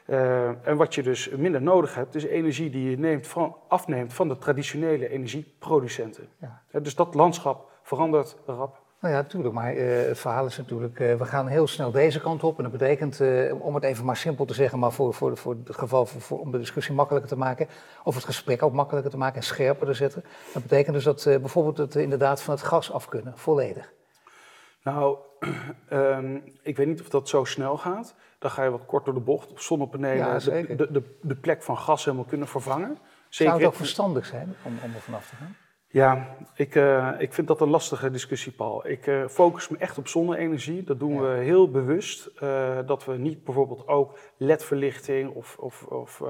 Eh, 0.06 0.66
en 0.68 0.76
wat 0.76 0.94
je 0.94 1.02
dus 1.02 1.28
minder 1.30 1.62
nodig 1.62 1.94
hebt, 1.94 2.14
is 2.14 2.24
energie 2.24 2.70
die 2.70 2.90
je 2.90 2.98
neemt 2.98 3.26
van, 3.26 3.56
afneemt 3.68 4.12
van 4.12 4.28
de 4.28 4.38
traditionele 4.38 5.08
energieproducenten. 5.08 6.28
Ja. 6.40 6.62
Dus 6.80 6.94
dat 6.94 7.14
landschap 7.14 7.70
verandert 7.82 8.36
rap. 8.46 8.79
Nou 9.00 9.14
ja, 9.14 9.20
natuurlijk, 9.20 9.54
maar 9.54 9.72
eh, 9.74 10.06
het 10.06 10.18
verhaal 10.18 10.46
is 10.46 10.56
natuurlijk, 10.56 11.00
eh, 11.00 11.14
we 11.14 11.24
gaan 11.24 11.46
heel 11.46 11.66
snel 11.66 11.90
deze 11.90 12.20
kant 12.20 12.44
op. 12.44 12.56
En 12.56 12.62
dat 12.62 12.72
betekent, 12.72 13.20
eh, 13.20 13.62
om 13.62 13.74
het 13.74 13.84
even 13.84 14.04
maar 14.04 14.16
simpel 14.16 14.44
te 14.44 14.54
zeggen, 14.54 14.78
maar 14.78 14.92
voor, 14.92 15.14
voor, 15.14 15.36
voor 15.36 15.56
het 15.64 15.76
geval, 15.76 16.06
voor, 16.06 16.20
voor- 16.20 16.40
om 16.40 16.50
de 16.50 16.58
discussie 16.58 16.94
makkelijker 16.94 17.30
te 17.30 17.36
maken, 17.38 17.68
of 18.04 18.14
het 18.14 18.24
gesprek 18.24 18.62
ook 18.62 18.72
makkelijker 18.72 19.10
te 19.10 19.16
maken 19.16 19.36
en 19.36 19.42
scherper 19.42 19.86
te 19.86 19.92
zetten. 19.92 20.24
Dat 20.52 20.62
betekent 20.62 20.94
dus 20.94 21.04
dat 21.04 21.24
bijvoorbeeld 21.24 21.78
het 21.78 21.94
inderdaad 21.94 22.42
van 22.42 22.54
het 22.54 22.62
gas 22.62 22.92
af 22.92 23.08
kunnen, 23.08 23.32
volledig. 23.36 23.92
Nou, 24.82 25.18
ehm, 25.88 26.38
ik 26.62 26.76
weet 26.76 26.86
niet 26.86 27.00
of 27.00 27.08
dat 27.08 27.28
zo 27.28 27.44
snel 27.44 27.76
gaat. 27.76 28.14
Dan 28.38 28.50
ga 28.50 28.64
je 28.64 28.70
wat 28.70 28.86
kort 28.86 29.04
door 29.04 29.14
de 29.14 29.20
bocht 29.20 29.50
op 29.50 29.60
zonnepanelen 29.60 30.26
Ja, 30.26 30.32
de, 30.34 30.40
zeker. 30.40 30.76
de, 30.76 30.92
de, 30.92 31.18
de 31.22 31.36
plek 31.36 31.62
van 31.62 31.78
gas 31.78 32.04
helemaal 32.04 32.26
kunnen 32.26 32.48
vervangen. 32.48 32.98
Zou 33.28 33.50
het 33.50 33.64
ook 33.64 33.74
verstandig 33.74 34.26
zijn 34.26 34.54
om, 34.62 34.78
om 34.84 34.94
er 34.94 35.00
vanaf 35.00 35.28
te 35.28 35.36
gaan? 35.36 35.56
Ja, 35.92 36.36
ik, 36.54 36.74
eh, 36.74 37.08
ik 37.18 37.32
vind 37.32 37.46
dat 37.46 37.60
een 37.60 37.68
lastige 37.70 38.10
discussie, 38.10 38.52
Paul. 38.52 38.88
Ik 38.88 39.06
eh, 39.06 39.26
focus 39.28 39.68
me 39.68 39.76
echt 39.78 39.98
op 39.98 40.08
zonne-energie. 40.08 40.82
Dat 40.84 40.98
doen 40.98 41.12
Ja. 41.14 41.20
we 41.20 41.28
heel 41.28 41.70
bewust. 41.70 42.26
eh, 42.26 42.78
dat 42.86 43.04
we 43.04 43.16
niet 43.16 43.44
bijvoorbeeld 43.44 43.88
ook 43.88 44.18
LED-verlichting 44.36 45.34
of, 45.34 45.56
of, 45.58 45.82
of 45.82 46.22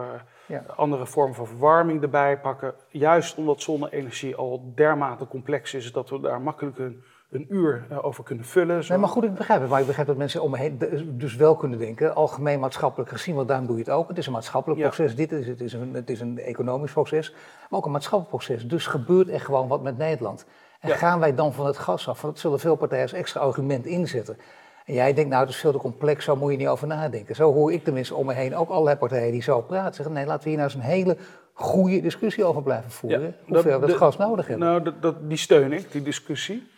Ja. 0.46 0.64
andere 0.76 1.06
vormen 1.06 1.34
van 1.34 1.46
verwarming 1.46 2.02
erbij 2.02 2.40
pakken. 2.40 2.74
Juist 2.88 3.36
omdat 3.36 3.62
zonne-energie 3.62 4.34
al 4.36 4.72
dermate 4.74 5.26
complex 5.26 5.74
is 5.74 5.92
dat 5.92 6.10
we 6.10 6.20
daar 6.20 6.40
makkelijk 6.40 6.78
een, 6.78 7.02
een 7.30 7.46
uur 7.48 7.86
eh, 7.90 8.04
over 8.04 8.24
kunnen 8.24 8.44
vullen. 8.44 8.84
Zo. 8.84 8.92
Nee, 8.92 9.00
maar 9.00 9.08
goed, 9.10 9.24
ik 9.24 9.34
begrijp 9.34 9.60
het. 9.60 9.70
Maar 9.70 9.80
ik 9.80 9.86
begrijp 9.86 10.06
dat 10.08 10.16
mensen 10.16 10.42
om 10.42 10.50
me 10.50 10.56
heen 10.58 10.78
dus 11.16 11.36
wel 11.36 11.56
kunnen 11.56 11.78
denken, 11.78 12.14
algemeen 12.14 12.60
maatschappelijk 12.60 13.10
gezien, 13.10 13.34
want 13.34 13.48
daarom 13.48 13.66
doe 13.66 13.76
je 13.76 13.82
het 13.82 13.92
ook. 13.92 14.08
Het 14.08 14.18
is 14.18 14.26
een 14.26 14.32
maatschappelijk 14.32 14.80
Ja. 14.80 14.86
proces, 14.86 15.14
dit 15.16 15.32
is, 15.32 15.46
het, 15.46 15.60
is 15.60 15.72
een, 15.72 15.94
het 15.94 16.10
is 16.10 16.20
een 16.20 16.38
economisch 16.38 16.92
proces, 16.92 17.30
maar 17.70 17.78
ook 17.78 17.84
een 17.84 17.90
maatschappelijk 17.92 18.36
proces. 18.44 18.66
Dus 18.68 18.86
gebeurt 18.86 19.28
er 19.28 19.40
gewoon 19.40 19.68
wat 19.68 19.82
met 19.82 19.98
Nederland. 19.98 20.44
En 20.80 20.88
Ja. 20.88 20.94
gaan 20.96 21.20
wij 21.20 21.34
dan 21.34 21.52
van 21.52 21.66
het 21.66 21.78
gas 21.78 22.08
af? 22.08 22.20
Want 22.20 22.32
dat 22.34 22.42
zullen 22.42 22.60
veel 22.60 22.76
partijen 22.76 23.02
als 23.02 23.12
extra 23.12 23.40
argument 23.40 23.86
inzetten. 23.86 24.36
En 24.84 24.94
jij 24.94 25.14
denkt, 25.14 25.30
nou, 25.30 25.42
het 25.42 25.50
is 25.50 25.56
veel 25.60 25.72
te 25.72 25.78
complex, 25.78 26.24
zo 26.24 26.36
moet 26.36 26.50
je 26.50 26.56
niet 26.58 26.68
over 26.68 26.86
nadenken. 26.86 27.34
Zo 27.34 27.52
hoor 27.52 27.72
ik 27.72 27.84
tenminste 27.84 28.14
om 28.14 28.26
me 28.26 28.32
heen 28.32 28.56
ook 28.56 28.68
allerlei 28.70 28.96
partijen 28.96 29.32
die 29.32 29.42
zo 29.42 29.60
praten. 29.60 29.94
Zeggen, 29.94 30.14
nee, 30.14 30.26
laten 30.26 30.42
we 30.42 30.48
hier 30.48 30.58
nou 30.58 30.70
eens 30.70 30.78
een 30.80 30.90
hele 30.90 31.16
goede 31.52 32.00
discussie 32.00 32.44
over 32.44 32.62
blijven 32.62 32.90
voeren. 32.90 33.20
Ja, 33.20 33.26
hoeveel 33.46 33.54
dat- 33.54 33.64
we 33.64 33.86
dat 33.86 33.88
de- 33.90 33.96
gas 33.96 34.16
nodig 34.16 34.46
hebben. 34.46 34.66
Nou, 34.66 34.82
dat, 34.82 35.02
dat, 35.02 35.28
die 35.28 35.38
steun 35.38 35.72
ik, 35.72 35.92
die 35.92 36.02
discussie. 36.02 36.68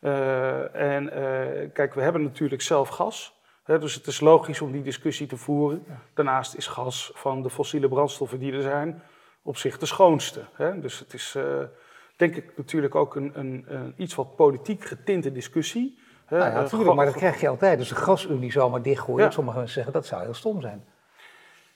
Eh, 0.00 0.74
en 0.74 1.12
eh, 1.12 1.68
kijk, 1.72 1.94
we 1.94 2.00
hebben 2.00 2.22
natuurlijk 2.22 2.62
zelf 2.62 2.88
gas. 2.88 3.38
Hè, 3.64 3.78
dus 3.78 3.94
het 3.94 4.06
is 4.06 4.20
logisch 4.20 4.60
om 4.60 4.72
die 4.72 4.82
discussie 4.82 5.26
te 5.26 5.36
voeren. 5.36 5.84
Daarnaast 6.14 6.54
is 6.54 6.66
gas 6.66 7.10
van 7.14 7.42
de 7.42 7.50
fossiele 7.50 7.88
brandstoffen 7.88 8.38
die 8.38 8.52
er 8.52 8.62
zijn 8.62 9.02
op 9.42 9.56
zich 9.56 9.78
de 9.78 9.86
schoonste. 9.86 10.44
Hè? 10.52 10.80
Dus 10.80 10.98
het 10.98 11.14
is, 11.14 11.34
eh, 11.34 11.62
denk 12.16 12.36
ik, 12.36 12.56
natuurlijk 12.56 12.94
ook 12.94 13.16
een, 13.16 13.30
een, 13.38 13.64
een 13.66 13.94
iets 13.96 14.14
wat 14.14 14.36
politiek 14.36 14.84
getinte 14.84 15.32
discussie. 15.32 15.98
Hè? 16.26 16.38
Nou 16.38 16.50
ja, 16.50 16.60
natuurlijk, 16.60 16.94
maar 16.94 17.06
dat 17.06 17.14
krijg 17.14 17.40
je 17.40 17.48
altijd. 17.48 17.78
Dus 17.78 17.88
de 17.88 17.94
gasunie 17.94 18.52
zomaar 18.52 18.82
dichtgooien. 18.82 19.24
Ja. 19.24 19.30
Sommige 19.30 19.56
mensen 19.56 19.74
zeggen 19.74 19.92
dat 19.92 20.06
zou 20.06 20.22
heel 20.22 20.34
stom 20.34 20.60
zijn. 20.60 20.84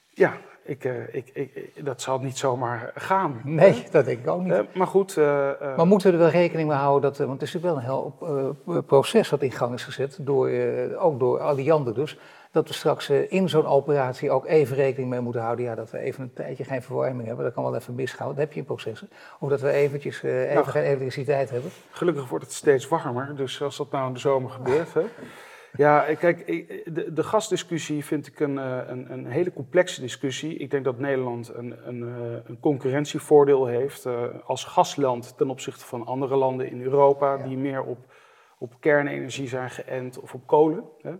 Ja, 0.08 0.36
ik, 0.64 0.84
eh, 0.84 0.92
ik, 1.14 1.30
ik, 1.32 1.54
ik- 1.54 1.84
dat 1.84 2.00
zal 2.02 2.18
niet 2.18 2.38
zomaar 2.38 2.90
gaan. 2.94 3.40
Nee, 3.44 3.84
dat 3.90 4.04
denk 4.04 4.18
ik 4.18 4.28
ook 4.28 4.42
niet. 4.42 4.52
Eh, 4.52 4.60
maar 4.74 4.86
goed, 4.86 5.16
eh, 5.16 5.50
Maar 5.76 5.86
moeten 5.86 6.08
we 6.08 6.14
er 6.16 6.22
wel 6.22 6.30
rekening 6.32 6.68
mee 6.68 6.76
houden 6.78 7.10
dat, 7.10 7.18
want 7.26 7.40
het 7.40 7.48
is 7.48 7.54
natuurlijk 7.54 7.86
wel 7.86 7.96
een 7.96 8.56
heel 8.64 8.82
proces 8.82 9.28
dat 9.28 9.42
in 9.42 9.52
gang 9.52 9.74
is 9.74 9.84
gezet, 9.84 10.18
door, 10.20 10.50
ook 10.98 11.18
door 11.18 11.40
Alliander 11.40 11.94
dus, 11.94 12.18
dat 12.50 12.68
we 12.68 12.74
straks 12.74 13.10
in 13.10 13.48
zo'n 13.48 13.66
operatie 13.66 14.30
ook 14.30 14.46
even 14.46 14.76
rekening 14.76 15.10
mee 15.10 15.20
moeten 15.20 15.42
houden, 15.42 15.64
ja, 15.64 15.74
dat 15.74 15.90
we 15.90 15.98
even 15.98 16.22
een 16.22 16.32
tijdje 16.32 16.64
geen 16.64 16.82
verwarming 16.82 17.26
hebben, 17.26 17.44
dat 17.44 17.54
kan 17.54 17.64
wel 17.64 17.76
even 17.76 17.94
misgaan, 17.94 18.28
dat 18.28 18.36
heb 18.36 18.52
je 18.52 18.58
in 18.58 18.64
processen. 18.66 19.08
Of 19.40 19.48
dat 19.48 19.60
we 19.60 19.70
eventjes 19.70 20.22
even 20.22 20.54
Nou, 20.54 20.66
geen 20.66 20.82
elektriciteit 20.82 21.50
hebben. 21.50 21.70
Gelukkig 21.90 22.28
wordt 22.28 22.44
het 22.44 22.54
steeds 22.54 22.88
warmer, 22.88 23.32
dus 23.36 23.62
als 23.62 23.76
dat 23.76 23.90
nou 23.90 24.06
in 24.06 24.12
de 24.12 24.18
zomer 24.18 24.50
gebeurt. 24.50 24.94
Hè. 24.94 25.02
Ja, 25.76 26.14
kijk, 26.14 26.46
de, 26.94 27.12
de 27.12 27.22
gasdiscussie 27.22 28.04
vind 28.04 28.26
ik 28.26 28.40
een, 28.40 28.58
eh, 28.58 28.78
een, 28.86 29.12
een 29.12 29.26
hele 29.26 29.52
complexe 29.52 30.00
discussie. 30.00 30.56
Ik 30.56 30.70
denk 30.70 30.84
dat 30.84 30.98
Nederland 30.98 31.54
een, 31.54 31.88
een, 31.88 32.02
eh, 32.02 32.38
een 32.44 32.60
concurrentievoordeel 32.60 33.66
heeft 33.66 34.06
eh, 34.06 34.22
als 34.44 34.64
gasland 34.64 35.36
ten 35.36 35.50
opzichte 35.50 35.84
van 35.84 36.06
andere 36.06 36.36
landen 36.36 36.70
in 36.70 36.82
Europa 36.82 37.36
Ja. 37.36 37.44
die 37.44 37.56
meer 37.56 37.82
op, 37.82 37.98
op 38.58 38.74
kernenergie 38.80 39.48
zijn 39.48 39.70
geënt 39.70 40.18
of 40.20 40.34
op 40.34 40.46
kolen. 40.46 40.84
Hè. 41.02 41.12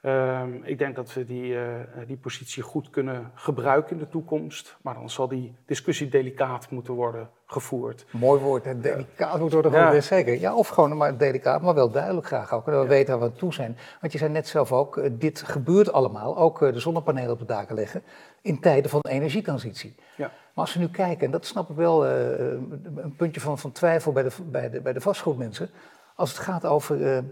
Ehm, 0.00 0.50
ik 0.62 0.78
denk 0.78 0.96
dat 0.96 1.12
we 1.12 1.24
die, 1.24 1.52
uh, 1.52 1.62
die 2.06 2.16
positie 2.16 2.62
goed 2.62 2.90
kunnen 2.90 3.30
gebruiken 3.34 3.92
in 3.92 3.98
de 3.98 4.08
toekomst. 4.08 4.76
Maar 4.82 4.94
dan 4.94 5.10
zal 5.10 5.28
die 5.28 5.54
discussie 5.66 6.08
delicaat 6.08 6.70
moeten 6.70 6.94
worden 6.94 7.30
gevoerd. 7.46 8.06
Mooi 8.10 8.40
woord, 8.40 8.64
hè? 8.64 8.80
delicaat 8.80 9.38
moet 9.38 9.52
worden 9.52 9.72
gevoerd, 9.72 9.92
ja. 9.92 10.00
zeker. 10.00 10.40
Ja, 10.40 10.54
of 10.54 10.68
gewoon 10.68 10.96
maar 10.96 11.16
delicaat, 11.16 11.62
maar 11.62 11.74
wel 11.74 11.90
duidelijk 11.90 12.26
graag 12.26 12.52
ook. 12.52 12.66
Dat 12.66 12.82
we 12.82 12.88
weten 12.88 13.18
waar 13.18 13.30
we 13.30 13.36
toe 13.36 13.54
zijn. 13.54 13.76
Want 14.00 14.12
je 14.12 14.18
zei 14.18 14.32
net 14.32 14.48
zelf 14.48 14.72
ook, 14.72 14.96
uh, 14.96 15.10
dit 15.12 15.42
gebeurt 15.42 15.92
allemaal. 15.92 16.36
Ook 16.36 16.62
uh, 16.62 16.72
de 16.72 16.80
zonnepanelen 16.80 17.30
op 17.30 17.38
de 17.38 17.44
daken 17.44 17.74
leggen. 17.74 18.02
In 18.42 18.60
tijden 18.60 18.90
van 18.90 19.00
energietransitie. 19.08 19.94
Ja. 20.16 20.26
Maar 20.26 20.64
als 20.64 20.74
we 20.74 20.80
nu 20.80 20.88
kijken, 20.88 21.24
en 21.26 21.30
dat 21.30 21.46
snap 21.46 21.70
ik 21.70 21.76
wel 21.76 22.06
een 22.06 23.14
puntje 23.16 23.40
van, 23.40 23.58
van 23.58 23.72
twijfel 23.72 24.12
bij 24.12 24.22
de, 24.22 24.30
bij, 24.44 24.70
de, 24.70 24.80
bij 24.80 24.92
de 24.92 25.00
vastgoedmensen. 25.00 25.70
Als 26.14 26.30
het 26.30 26.38
gaat 26.38 26.66
over 26.66 27.24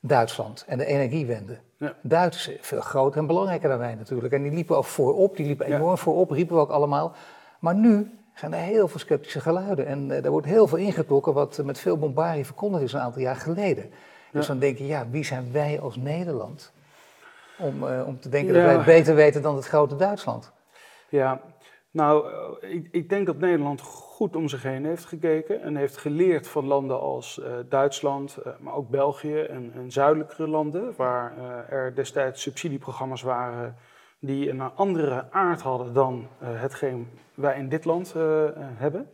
Duitsland 0.00 0.64
en 0.66 0.78
de 0.78 0.84
energiewende. 0.84 1.58
Ja. 1.84 1.94
Duitsers 2.02 2.56
veel 2.60 2.80
groter 2.80 3.20
en 3.20 3.26
belangrijker 3.26 3.68
dan 3.68 3.78
wij 3.78 3.94
natuurlijk. 3.94 4.34
En 4.34 4.42
die 4.42 4.52
liepen 4.52 4.76
ook 4.76 4.84
voorop, 4.84 5.36
die 5.36 5.46
liepen 5.46 5.66
enorm 5.66 5.98
voorop, 5.98 6.30
riepen 6.30 6.54
we 6.54 6.60
ook 6.60 6.70
allemaal. 6.70 7.14
Maar 7.58 7.74
nu 7.74 8.18
zijn 8.34 8.54
er 8.54 8.60
heel 8.60 8.88
veel 8.88 9.00
sceptische 9.00 9.40
geluiden. 9.40 9.86
En 9.86 10.08
uh, 10.10 10.24
er 10.24 10.30
wordt 10.30 10.46
heel 10.46 10.66
veel 10.66 10.78
ingetrokken 10.78 11.32
wat 11.34 11.60
met 11.64 11.78
veel 11.78 11.98
bombarie 11.98 12.44
verkondigd 12.44 12.82
is 12.82 12.92
een 12.92 13.00
aantal 13.00 13.22
jaar 13.22 13.36
geleden. 13.36 13.90
Dus 14.32 14.46
dan 14.46 14.58
denk 14.58 14.78
je, 14.78 14.86
ja, 14.86 15.06
wie 15.10 15.24
zijn 15.24 15.52
wij 15.52 15.80
als 15.80 15.96
Nederland 15.96 16.72
om, 17.58 17.82
uh, 17.82 18.06
om 18.06 18.20
te 18.20 18.28
denken 18.28 18.54
dat 18.54 18.62
wij 18.62 18.74
het 18.74 18.84
beter 18.84 19.14
weten 19.14 19.42
dan 19.42 19.56
het 19.56 19.66
grote 19.66 19.96
Duitsland? 19.96 20.52
Ja, 21.08 21.40
nou, 21.94 22.26
ik, 22.60 22.88
ik, 22.90 23.08
denk 23.08 23.26
dat 23.26 23.38
Nederland 23.38 23.80
goed 23.80 24.36
om 24.36 24.48
zich 24.48 24.62
heen 24.62 24.84
heeft 24.84 25.04
gekeken 25.04 25.62
en 25.62 25.76
heeft 25.76 25.96
geleerd 25.96 26.48
van 26.48 26.64
landen 26.64 27.00
als 27.00 27.38
uh, 27.38 27.46
Duitsland, 27.68 28.38
uh, 28.38 28.52
maar 28.60 28.74
ook 28.74 28.88
België 28.88 29.40
en, 29.40 29.72
en 29.74 29.92
zuidelijkere 29.92 30.48
landen, 30.48 30.94
waar 30.96 31.38
uh, 31.38 31.72
er 31.72 31.94
destijds 31.94 32.42
subsidieprogramma's 32.42 33.22
waren 33.22 33.76
die 34.18 34.50
een 34.50 34.60
andere 34.60 35.26
aard 35.30 35.60
hadden 35.60 35.92
dan 35.92 36.28
hetgeen 36.38 37.08
wij 37.34 37.58
in 37.58 37.68
dit 37.68 37.84
land 37.84 38.14
hebben. 38.56 39.10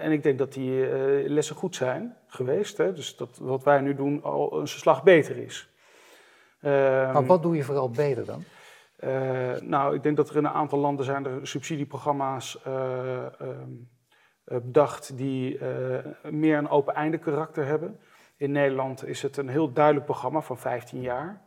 en 0.00 0.12
ik 0.12 0.22
denk 0.22 0.38
dat 0.38 0.52
die 0.52 0.88
lessen 1.28 1.56
goed 1.56 1.76
zijn 1.76 2.16
geweest, 2.26 2.76
hè? 2.76 2.92
dus 2.92 3.16
dat 3.16 3.38
wat 3.38 3.62
wij 3.62 3.80
nu 3.80 3.94
doen 3.94 4.22
al 4.22 4.60
een 4.60 4.68
slag 4.68 5.02
beter 5.02 5.36
is. 5.36 5.68
maar 6.60 7.26
wat 7.26 7.42
doe 7.42 7.56
je 7.56 7.64
vooral 7.64 7.90
beter 7.90 8.24
dan? 8.24 8.44
Uh, 9.04 9.60
nou, 9.60 9.94
ik 9.94 10.02
denk 10.02 10.16
dat 10.16 10.30
er 10.30 10.36
in 10.36 10.44
een 10.44 10.50
aantal 10.50 10.78
landen 10.78 11.04
zijn 11.04 11.26
er 11.26 11.46
subsidieprogramma's 11.46 12.58
uh, 12.66 13.26
uh, 13.42 13.48
bedacht 14.44 15.16
die 15.16 15.58
meer 16.30 16.58
een 16.58 16.68
open 16.68 16.94
einde 16.94 17.18
karakter 17.18 17.66
hebben. 17.66 18.00
In 18.36 18.52
Nederland 18.52 19.06
is 19.06 19.22
het 19.22 19.36
een 19.36 19.48
heel 19.48 19.72
duidelijk 19.72 20.04
programma 20.04 20.40
van 20.40 20.58
15 20.58 21.00
jaar. 21.00 21.42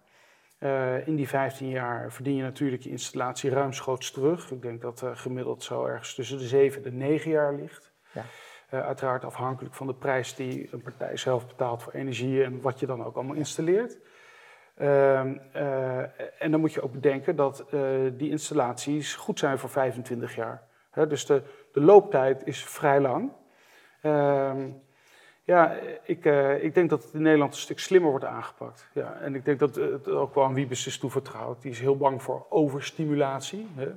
in 1.05 1.15
die 1.15 1.27
15 1.27 1.69
jaar 1.69 2.11
verdien 2.11 2.35
je 2.35 2.43
natuurlijk 2.43 2.83
je 2.83 2.89
installatie 2.89 3.49
ruimschoots 3.49 4.11
terug. 4.11 4.51
Ik 4.51 4.61
denk 4.61 4.81
dat 4.81 5.03
gemiddeld 5.13 5.63
zo 5.63 5.85
ergens 5.85 6.15
tussen 6.15 6.37
de 6.37 6.47
7 6.47 6.83
en 6.83 6.89
de 6.89 6.95
9 6.97 7.31
jaar 7.31 7.53
ligt. 7.53 7.91
Ja. 8.11 8.23
uiteraard 8.69 9.25
afhankelijk 9.25 9.75
van 9.75 9.87
de 9.87 9.93
prijs 9.93 10.35
die 10.35 10.67
een 10.71 10.81
partij 10.81 11.17
zelf 11.17 11.47
betaalt 11.47 11.83
voor 11.83 11.93
energie 11.93 12.43
en 12.43 12.61
wat 12.61 12.79
je 12.79 12.85
dan 12.85 13.03
ook 13.03 13.15
allemaal 13.15 13.35
installeert. 13.35 13.97
Uh, 14.81 15.23
uh, 15.55 15.97
en 16.39 16.51
dan 16.51 16.59
moet 16.59 16.73
je 16.73 16.81
ook 16.81 16.91
bedenken 16.91 17.35
dat 17.35 17.65
uh, 17.73 17.81
die 18.13 18.29
installaties 18.29 19.15
goed 19.15 19.39
zijn 19.39 19.57
voor 19.59 19.69
25 19.69 20.35
jaar. 20.35 20.63
Dus 21.07 21.25
de, 21.25 21.41
de, 21.71 21.81
looptijd 21.81 22.41
is 22.45 22.63
vrij 22.63 23.01
lang. 23.01 23.31
Ehm, 24.01 24.69
ja, 25.43 25.77
ik, 26.03 26.25
eh, 26.25 26.63
ik, 26.63 26.73
denk 26.73 26.89
dat 26.89 27.03
het 27.03 27.13
in 27.13 27.21
Nederland 27.21 27.53
een 27.53 27.59
stuk 27.59 27.79
slimmer 27.79 28.09
wordt 28.09 28.25
aangepakt. 28.25 28.89
Ja, 28.93 29.13
en 29.13 29.35
ik 29.35 29.45
denk 29.45 29.59
dat 29.59 29.75
het 29.75 30.07
ook 30.07 30.35
wel 30.35 30.43
aan 30.43 30.53
Wiebes 30.53 30.87
is 30.87 30.97
toevertrouwd. 30.97 31.61
Die 31.61 31.71
is 31.71 31.79
heel 31.79 31.97
bang 31.97 32.23
voor 32.23 32.45
overstimulatie. 32.49 33.67
Hè. 33.75 33.87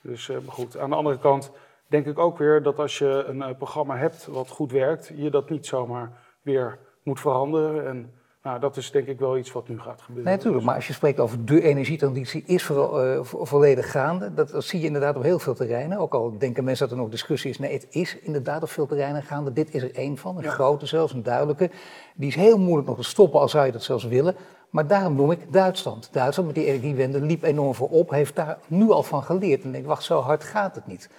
Dus 0.00 0.28
maar 0.28 0.52
goed, 0.52 0.78
aan 0.78 0.90
de 0.90 0.96
andere 0.96 1.18
kant 1.18 1.52
denk 1.86 2.06
ik 2.06 2.18
ook 2.18 2.38
weer 2.38 2.62
dat 2.62 2.78
als 2.78 2.98
je 2.98 3.24
een 3.26 3.56
programma 3.56 3.96
hebt 3.96 4.26
wat 4.26 4.48
goed 4.48 4.72
werkt, 4.72 5.12
je 5.14 5.30
dat 5.30 5.50
niet 5.50 5.66
zomaar 5.66 6.12
weer 6.42 6.78
moet 7.02 7.20
veranderen. 7.20 7.86
En, 7.86 8.19
nou, 8.42 8.60
dat 8.60 8.76
is 8.76 8.90
denk 8.90 9.06
ik 9.06 9.18
wel 9.18 9.38
iets 9.38 9.52
wat 9.52 9.68
nu 9.68 9.80
gaat 9.80 10.00
gebeuren. 10.00 10.24
Nee, 10.24 10.36
natuurlijk. 10.36 10.64
Maar 10.64 10.74
als 10.74 10.86
je 10.86 10.92
spreekt 10.92 11.20
over 11.20 11.44
de 11.44 11.62
energietransitie, 11.62 12.42
is 12.46 12.62
voor, 12.62 13.04
uh, 13.04 13.20
volledig 13.22 13.90
gaande. 13.90 14.34
Dat, 14.34 14.50
dat, 14.50 14.64
zie 14.64 14.80
je 14.80 14.86
inderdaad 14.86 15.16
op 15.16 15.22
heel 15.22 15.38
veel 15.38 15.54
terreinen. 15.54 15.98
Ook 15.98 16.14
al 16.14 16.38
denken 16.38 16.64
mensen 16.64 16.88
dat 16.88 16.96
er 16.96 17.02
nog 17.02 17.10
discussie 17.10 17.50
is. 17.50 17.58
Nee, 17.58 17.72
het 17.72 17.86
is 17.90 18.18
inderdaad 18.18 18.62
op 18.62 18.70
veel 18.70 18.86
terreinen 18.86 19.22
gaande. 19.22 19.52
Dit 19.52 19.74
is 19.74 19.82
er 19.82 19.94
één 19.94 20.16
van, 20.16 20.36
een 20.36 20.44
grote 20.44 20.86
zelfs, 20.86 21.12
een 21.12 21.22
duidelijke. 21.22 21.70
Die 22.14 22.28
is 22.28 22.34
heel 22.34 22.58
moeilijk 22.58 22.88
nog 22.88 22.96
te 22.96 23.02
stoppen, 23.02 23.40
al 23.40 23.48
zou 23.48 23.66
je 23.66 23.72
dat 23.72 23.82
zelfs 23.82 24.04
willen. 24.04 24.36
Maar 24.70 24.86
daarom 24.86 25.14
noem 25.14 25.30
ik 25.30 25.52
Duitsland. 25.52 26.08
Duitsland 26.12 26.48
met 26.48 26.56
die 26.58 26.66
energiewende 26.66 27.20
liep 27.20 27.42
enorm 27.42 27.74
voorop, 27.74 28.10
heeft 28.10 28.36
daar 28.36 28.58
nu 28.66 28.90
al 28.90 29.02
van 29.02 29.22
geleerd. 29.22 29.62
En 29.62 29.72
denk, 29.72 29.86
wacht, 29.86 30.02
zo 30.02 30.20
hard 30.20 30.44
gaat 30.44 30.74
het 30.74 30.86
niet. 30.86 31.10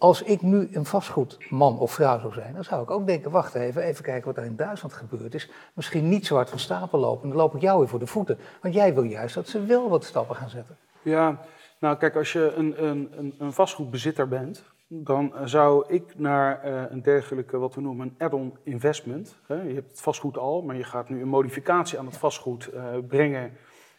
Als 0.00 0.22
ik 0.22 0.42
nu 0.42 0.68
een 0.72 0.84
vastgoedman 0.84 1.78
of 1.78 1.92
vrouw 1.92 2.18
zou 2.18 2.32
zijn, 2.32 2.54
dan 2.54 2.64
zou 2.64 2.82
ik 2.82 2.90
ook 2.90 3.06
denken: 3.06 3.30
wacht 3.30 3.54
even, 3.54 3.82
even 3.82 4.04
kijken 4.04 4.26
wat 4.26 4.36
er 4.36 4.44
in 4.44 4.56
Duitsland 4.56 4.94
gebeurd 4.94 5.34
is. 5.34 5.50
Misschien 5.74 6.08
niet 6.08 6.26
zo 6.26 6.34
hard 6.34 6.50
van 6.50 6.58
stapel 6.58 6.98
lopen, 6.98 7.28
dan 7.28 7.36
loop 7.36 7.54
ik 7.54 7.60
jou 7.60 7.78
weer 7.78 7.88
voor 7.88 7.98
de 7.98 8.06
voeten. 8.06 8.38
Want 8.62 8.74
jij 8.74 8.94
wil 8.94 9.02
juist 9.02 9.34
dat 9.34 9.48
ze 9.48 9.64
wel 9.64 9.88
wat 9.88 10.04
stappen 10.04 10.36
gaan 10.36 10.48
zetten. 10.48 10.76
Ja, 11.02 11.40
nou 11.78 11.96
kijk, 11.96 12.16
als 12.16 12.32
je 12.32 12.52
een, 12.56 12.84
een, 12.84 13.34
een 13.38 13.52
vastgoedbezitter 13.52 14.28
bent, 14.28 14.64
dan 14.86 15.32
zou 15.44 15.84
ik 15.88 16.18
naar 16.18 16.60
uh, 16.64 16.82
een 16.88 17.02
dergelijke, 17.02 17.58
wat 17.58 17.74
we 17.74 17.80
noemen, 17.80 18.06
een 18.06 18.24
add-on 18.26 18.56
investment. 18.62 19.36
Je 19.48 19.54
hebt 19.54 19.90
het 19.90 20.00
vastgoed 20.00 20.38
al, 20.38 20.62
maar 20.62 20.76
je 20.76 20.84
gaat 20.84 21.08
nu 21.08 21.20
een 21.20 21.28
modificatie 21.28 21.98
aan 21.98 22.06
het 22.06 22.16
vastgoed 22.16 22.70
uh, 22.74 22.82
brengen. 23.08 23.52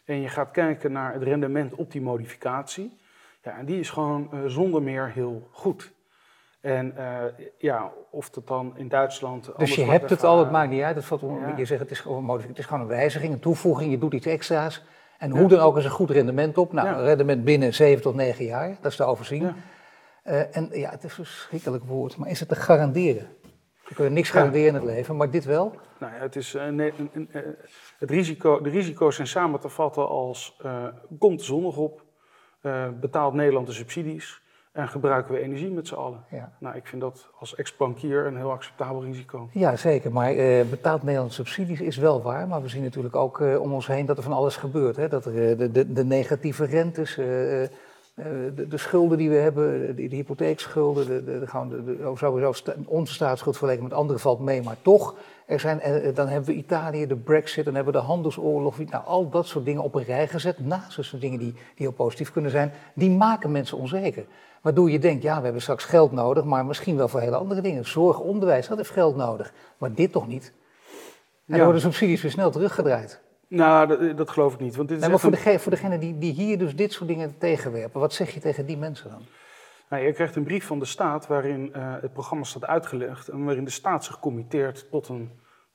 En 0.04 0.20
je 0.20 0.28
gaat 0.28 0.50
kijken 0.50 0.92
naar 0.92 1.12
het 1.12 1.22
rendement 1.22 1.74
op 1.74 1.92
die 1.92 2.02
modificatie. 2.02 3.00
Ja, 3.42 3.58
en 3.58 3.66
die 3.66 3.78
is 3.78 3.90
gewoon 3.90 4.28
uh, 4.34 4.40
zonder 4.46 4.82
meer 4.82 5.10
heel 5.10 5.48
goed. 5.50 5.92
En 6.60 6.94
uh, 6.98 7.22
ja, 7.58 7.92
of 8.10 8.30
dat 8.30 8.46
dan 8.46 8.72
in 8.76 8.88
Duitsland. 8.88 9.50
Dus 9.56 9.74
je 9.74 9.84
hebt 9.84 10.10
het 10.10 10.24
al, 10.24 10.38
het 10.38 10.50
maakt 10.50 10.70
niet 10.70 10.82
uit. 10.82 10.94
Dat 10.94 11.04
valt, 11.04 11.20
ja. 11.20 11.56
Je 11.56 11.64
zegt 11.64 11.80
het 11.80 11.90
is, 11.90 12.00
gewoon, 12.00 12.40
het 12.40 12.58
is 12.58 12.66
gewoon 12.66 12.80
een 12.80 12.88
wijziging, 12.88 13.32
een 13.32 13.40
toevoeging, 13.40 13.90
je 13.90 13.98
doet 13.98 14.12
iets 14.12 14.26
extra's. 14.26 14.84
En 15.18 15.30
hoe 15.30 15.48
dan 15.48 15.58
ook 15.58 15.78
is 15.78 15.84
een 15.84 15.90
goed 15.90 16.10
rendement 16.10 16.58
op. 16.58 16.72
Nou, 16.72 16.88
een 16.88 17.04
rendement 17.04 17.44
binnen 17.44 17.74
7 17.74 18.02
tot 18.02 18.14
9 18.14 18.44
jaar, 18.44 18.76
dat 18.80 18.90
is 18.90 18.96
te 18.96 19.04
overzien. 19.04 19.54
Uh, 20.24 20.56
en 20.56 20.68
ja, 20.72 20.90
het 20.90 21.04
is 21.04 21.18
een 21.18 21.24
verschrikkelijk 21.24 21.84
woord, 21.84 22.16
maar 22.16 22.28
is 22.28 22.40
het 22.40 22.48
te 22.48 22.54
garanderen? 22.54 23.28
We 23.88 23.94
kunnen 23.94 24.12
niks 24.12 24.30
garanderen 24.30 24.66
in 24.66 24.74
het 24.74 24.84
leven, 24.84 25.16
maar 25.16 25.30
dit 25.30 25.44
wel? 25.44 25.74
Nou 25.98 26.12
ja, 26.14 26.18
het, 26.18 26.36
is, 26.36 26.56
nee, 26.70 26.92
het 27.98 28.10
risico, 28.10 28.60
de 28.60 28.70
risico's 28.70 29.14
zijn 29.14 29.26
samen 29.26 29.60
te 29.60 29.68
vatten 29.68 30.08
als 30.08 30.60
komt 31.18 31.38
de 31.38 31.44
zon 31.44 31.62
nog 31.62 31.76
op, 31.76 32.01
uh, 32.62 32.84
betaalt 33.00 33.34
Nederland 33.34 33.66
de 33.66 33.72
subsidies 33.72 34.40
en 34.72 34.88
gebruiken 34.88 35.34
we 35.34 35.40
energie 35.40 35.70
met 35.70 35.88
z'n 35.88 35.94
allen. 35.94 36.24
Ja. 36.30 36.52
Nou, 36.58 36.76
ik 36.76 36.86
vind 36.86 37.02
dat 37.02 37.28
als 37.38 37.54
ex-bankier 37.54 38.26
een 38.26 38.36
heel 38.36 38.50
acceptabel 38.50 39.04
risico. 39.04 39.48
Ja, 39.52 39.76
zeker. 39.76 40.12
Maar 40.12 40.34
uh, 40.34 40.64
betaalt 40.64 41.02
Nederland 41.02 41.32
subsidies 41.32 41.80
is 41.80 41.96
wel 41.96 42.22
waar. 42.22 42.48
Maar 42.48 42.62
we 42.62 42.68
zien 42.68 42.82
natuurlijk 42.82 43.16
ook 43.16 43.40
uh, 43.40 43.60
om 43.60 43.72
ons 43.72 43.86
heen 43.86 44.06
dat 44.06 44.16
er 44.16 44.22
van 44.22 44.32
alles 44.32 44.56
gebeurt. 44.56 44.96
Hè? 44.96 45.08
Dat 45.08 45.24
er 45.24 45.56
de, 45.56 45.70
de, 45.70 45.92
de, 45.92 46.04
negatieve 46.04 46.64
rentes, 46.64 47.18
de, 48.54 48.68
de, 48.68 48.76
schulden 48.76 49.18
die 49.18 49.30
we 49.30 49.36
hebben, 49.36 49.96
de, 49.96 50.02
hypotheekschulden, 50.02 51.06
de, 51.06 51.24
de, 51.24 51.38
de, 51.40 51.84
de, 51.84 52.12
sowieso 52.14 52.52
onze 52.86 53.14
staatsschuld 53.14 53.56
vergeleken 53.56 53.84
met 53.88 53.92
anderen 53.92 54.20
valt 54.20 54.40
mee, 54.40 54.62
maar 54.62 54.76
toch 54.82 55.14
er 55.46 55.60
zijn, 55.60 55.80
eh, 55.80 56.14
dan 56.14 56.28
hebben 56.28 56.50
we 56.50 56.56
Italië, 56.56 57.06
de 57.06 57.16
Brexit, 57.16 57.64
dan 57.64 57.74
hebben 57.74 57.92
we 57.92 57.98
de 57.98 58.04
handelsoorlog. 58.04 58.78
Nou, 58.78 59.04
al 59.04 59.28
dat 59.28 59.46
soort 59.46 59.64
dingen 59.64 59.82
op 59.82 59.94
een 59.94 60.04
rij 60.04 60.28
gezet, 60.28 60.58
naast 60.58 60.96
dus 60.96 61.10
dingen 61.10 61.38
die, 61.38 61.52
die 61.52 61.62
heel 61.74 61.92
positief 61.92 62.32
kunnen 62.32 62.50
zijn, 62.50 62.72
die 62.94 63.10
maken 63.10 63.52
mensen 63.52 63.78
onzeker. 63.78 64.24
Waardoor 64.62 64.90
je 64.90 64.98
denkt, 64.98 65.22
ja, 65.22 65.36
we 65.36 65.44
hebben 65.44 65.62
straks 65.62 65.84
geld 65.84 66.12
nodig, 66.12 66.44
maar 66.44 66.66
misschien 66.66 66.96
wel 66.96 67.08
voor 67.08 67.20
hele 67.20 67.36
andere 67.36 67.60
dingen. 67.60 67.86
Zorg, 67.86 68.18
onderwijs, 68.18 68.68
dat 68.68 68.76
heeft 68.76 68.90
geld 68.90 69.16
nodig. 69.16 69.52
Maar 69.78 69.94
dit 69.94 70.12
toch 70.12 70.26
niet? 70.26 70.52
En 71.46 71.56
dan 71.56 71.64
worden 71.64 71.80
subsidies 71.80 72.22
weer 72.22 72.30
snel 72.30 72.50
teruggedraaid. 72.50 73.20
Nou, 73.54 73.86
dat, 73.86 74.16
dat 74.16 74.30
geloof 74.30 74.54
ik 74.54 74.60
niet. 74.60 74.76
Want 74.76 74.88
dit 74.88 74.96
is 74.96 75.02
nee, 75.02 75.12
maar 75.12 75.20
voor, 75.20 75.30
degene, 75.30 75.58
voor 75.58 75.72
degene 75.72 75.98
die, 75.98 76.18
die 76.18 76.32
hier 76.32 76.58
dus 76.58 76.76
dit 76.76 76.92
soort 76.92 77.08
dingen 77.08 77.38
tegenwerpen, 77.38 78.00
wat 78.00 78.12
zeg 78.12 78.34
je 78.34 78.40
tegen 78.40 78.66
die 78.66 78.76
mensen 78.76 79.10
dan? 79.10 79.22
Nou, 79.88 80.04
je 80.04 80.12
krijgt 80.12 80.36
een 80.36 80.44
brief 80.44 80.66
van 80.66 80.78
de 80.78 80.84
staat 80.84 81.26
waarin 81.26 81.72
uh, 81.76 81.94
het 82.00 82.12
programma 82.12 82.44
staat 82.44 82.66
uitgelegd 82.66 83.28
en 83.28 83.44
waarin 83.44 83.64
de 83.64 83.70
staat 83.70 84.04
zich 84.04 84.18
committeert 84.18 84.86
tot 84.90 85.08
een 85.08 85.30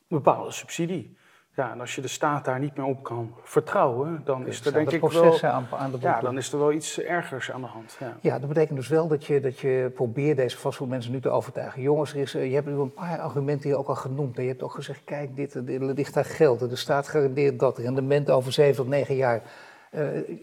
bepaalde 0.07 0.51
subsidie. 0.51 1.16
Ja, 1.57 1.71
en 1.71 1.79
als 1.79 1.95
je 1.95 2.01
de 2.01 2.07
staat 2.07 2.45
daar 2.45 2.59
niet 2.59 2.75
meer 2.75 2.85
op 2.85 3.03
kan 3.03 3.33
vertrouwen, 3.43 4.21
dan 4.23 4.47
is 4.47 4.65
er 4.65 4.73
denk 4.73 4.91
ik 4.91 5.01
wel... 5.01 5.41
Aan, 5.41 5.67
aan 5.71 5.91
de 5.91 5.97
ja, 5.99 6.19
dan 6.19 6.37
is 6.37 6.51
er 6.53 6.59
wel 6.59 6.71
iets 6.71 6.99
ergers 6.99 7.51
aan 7.51 7.61
de 7.61 7.67
hand. 7.67 7.97
Ja. 7.99 8.17
ja, 8.21 8.39
dat 8.39 8.47
betekent 8.47 8.77
dus 8.77 8.87
wel 8.87 9.07
dat 9.07 9.25
je, 9.25 9.39
dat 9.39 9.59
je 9.59 9.91
probeert 9.95 10.37
deze 10.37 10.57
vastgoedmensen 10.57 11.11
nu 11.11 11.19
te 11.19 11.29
overtuigen. 11.29 11.81
Jongens, 11.81 12.13
er 12.13 12.19
is, 12.19 12.35
eh, 12.35 12.47
je 12.47 12.53
hebt 12.53 12.67
nu 12.67 12.73
een 12.73 12.93
paar 12.93 13.19
argumenten 13.19 13.69
hier 13.69 13.77
ook 13.77 13.87
al 13.87 13.95
genoemd. 13.95 14.37
En 14.37 14.43
je 14.43 14.49
hebt 14.49 14.63
ook 14.63 14.73
gezegd, 14.73 15.01
kijk, 15.03 15.35
dit, 15.35 15.53
er 15.53 15.93
ligt 15.93 16.13
daar 16.13 16.25
geld. 16.25 16.59
De 16.59 16.75
staat 16.75 17.07
garandeert 17.07 17.59
dat. 17.59 17.77
Rendement 17.77 18.29
over 18.29 18.51
7 18.51 18.75
tot 18.75 18.87
9 18.87 19.15
jaar. 19.15 19.41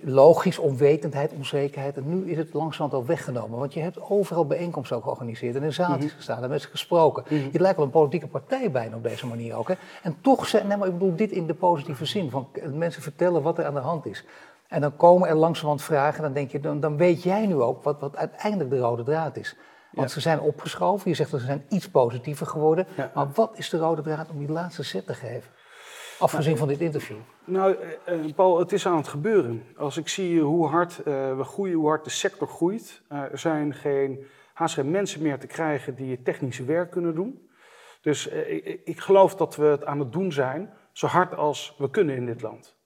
Logisch, 0.02 0.58
onwetendheid, 0.58 1.32
onzekerheid. 1.32 1.96
En 1.96 2.08
nu 2.08 2.30
is 2.30 2.36
het 2.36 2.52
langzamerhand 2.52 3.02
al 3.02 3.06
weggenomen. 3.06 3.58
Want 3.58 3.74
je 3.74 3.80
hebt 3.80 4.00
overal 4.00 4.46
bijeenkomsten 4.46 4.96
ook 4.96 5.02
georganiseerd 5.02 5.56
en 5.56 5.62
in 5.62 5.72
zaaltjes 5.72 6.06
mhm. 6.06 6.16
gestaan 6.16 6.42
en 6.42 6.48
mensen 6.48 6.70
gesproken. 6.70 7.24
Mhm. 7.28 7.48
Je 7.52 7.60
lijkt 7.60 7.76
wel 7.76 7.84
een 7.86 7.92
politieke 7.92 8.26
partij 8.26 8.70
bijna 8.70 8.96
op 8.96 9.02
deze 9.02 9.26
manier 9.26 9.54
ook. 9.54 9.68
Hè? 9.68 9.74
En 10.02 10.16
toch 10.20 10.46
zijn, 10.46 10.66
nee, 10.66 10.76
maar 10.76 10.88
ik 10.88 10.98
bedoel 10.98 11.16
dit 11.16 11.30
in 11.30 11.46
de 11.46 11.54
positieve 11.54 12.04
zin. 12.04 12.30
Van 12.30 12.48
mensen 12.72 13.02
vertellen 13.02 13.42
wat 13.42 13.58
er 13.58 13.64
aan 13.64 13.74
de 13.74 13.80
hand 13.80 14.06
is. 14.06 14.24
En 14.68 14.80
dan 14.80 14.96
komen 14.96 15.28
er 15.28 15.34
langzamerhand 15.34 15.82
vragen, 15.82 16.22
dan 16.22 16.32
denk 16.32 16.50
je, 16.50 16.60
dan, 16.60 16.80
dan 16.80 16.96
weet 16.96 17.22
jij 17.22 17.46
nu 17.46 17.54
ook 17.54 17.82
wat, 17.82 18.00
wat 18.00 18.16
uiteindelijk 18.16 18.70
de 18.70 18.78
rode 18.78 19.02
draad 19.02 19.36
is. 19.36 19.56
Want 19.90 20.10
ze 20.10 20.20
zijn 20.20 20.40
opgeschoven, 20.40 21.10
je 21.10 21.16
zegt 21.16 21.30
dat 21.30 21.40
ze 21.40 21.46
zijn 21.46 21.64
iets 21.68 21.88
positiever 21.88 22.46
geworden. 22.46 22.86
Maar 23.14 23.26
wat 23.34 23.50
is 23.54 23.68
de 23.68 23.78
rode 23.78 24.02
draad 24.02 24.30
om 24.30 24.38
die 24.38 24.50
laatste 24.50 24.82
zet 24.82 25.06
te 25.06 25.14
geven? 25.14 25.50
Afgezien 26.18 26.56
van 26.56 26.68
dit 26.68 26.80
interview. 26.80 27.16
Nou, 27.44 27.76
eh, 27.76 28.24
eh, 28.24 28.34
Paul, 28.34 28.58
het 28.58 28.72
is 28.72 28.86
aan 28.86 28.96
het 28.96 29.08
gebeuren. 29.08 29.66
Als 29.76 29.96
ik 29.96 30.08
zie 30.08 30.40
hoe 30.40 30.66
hard 30.66 30.98
uh, 30.98 31.04
we 31.36 31.44
groeien, 31.44 31.74
hoe 31.74 31.88
hard 31.88 32.04
de 32.04 32.10
sector 32.10 32.48
groeit. 32.48 33.02
Uh, 33.12 33.18
er 33.18 33.38
zijn 33.38 33.74
geen, 33.74 34.26
haast 34.54 34.74
geen 34.74 34.90
mensen 34.90 35.22
meer 35.22 35.38
te 35.38 35.46
krijgen 35.46 35.94
die 35.94 36.10
het 36.10 36.24
technische 36.24 36.64
werk 36.64 36.90
kunnen 36.90 37.14
doen. 37.14 37.48
Dus 38.00 38.26
ik, 38.26 38.80
ik, 38.84 39.00
geloof 39.00 39.34
dat 39.34 39.56
we 39.56 39.64
het 39.64 39.84
aan 39.84 39.98
het 39.98 40.12
doen 40.12 40.32
zijn, 40.32 40.72
zo 40.92 41.06
hard 41.06 41.34
als 41.34 41.74
we 41.78 41.90
kunnen 41.90 42.16
in 42.16 42.26
dit 42.26 42.42
land. 42.42 42.76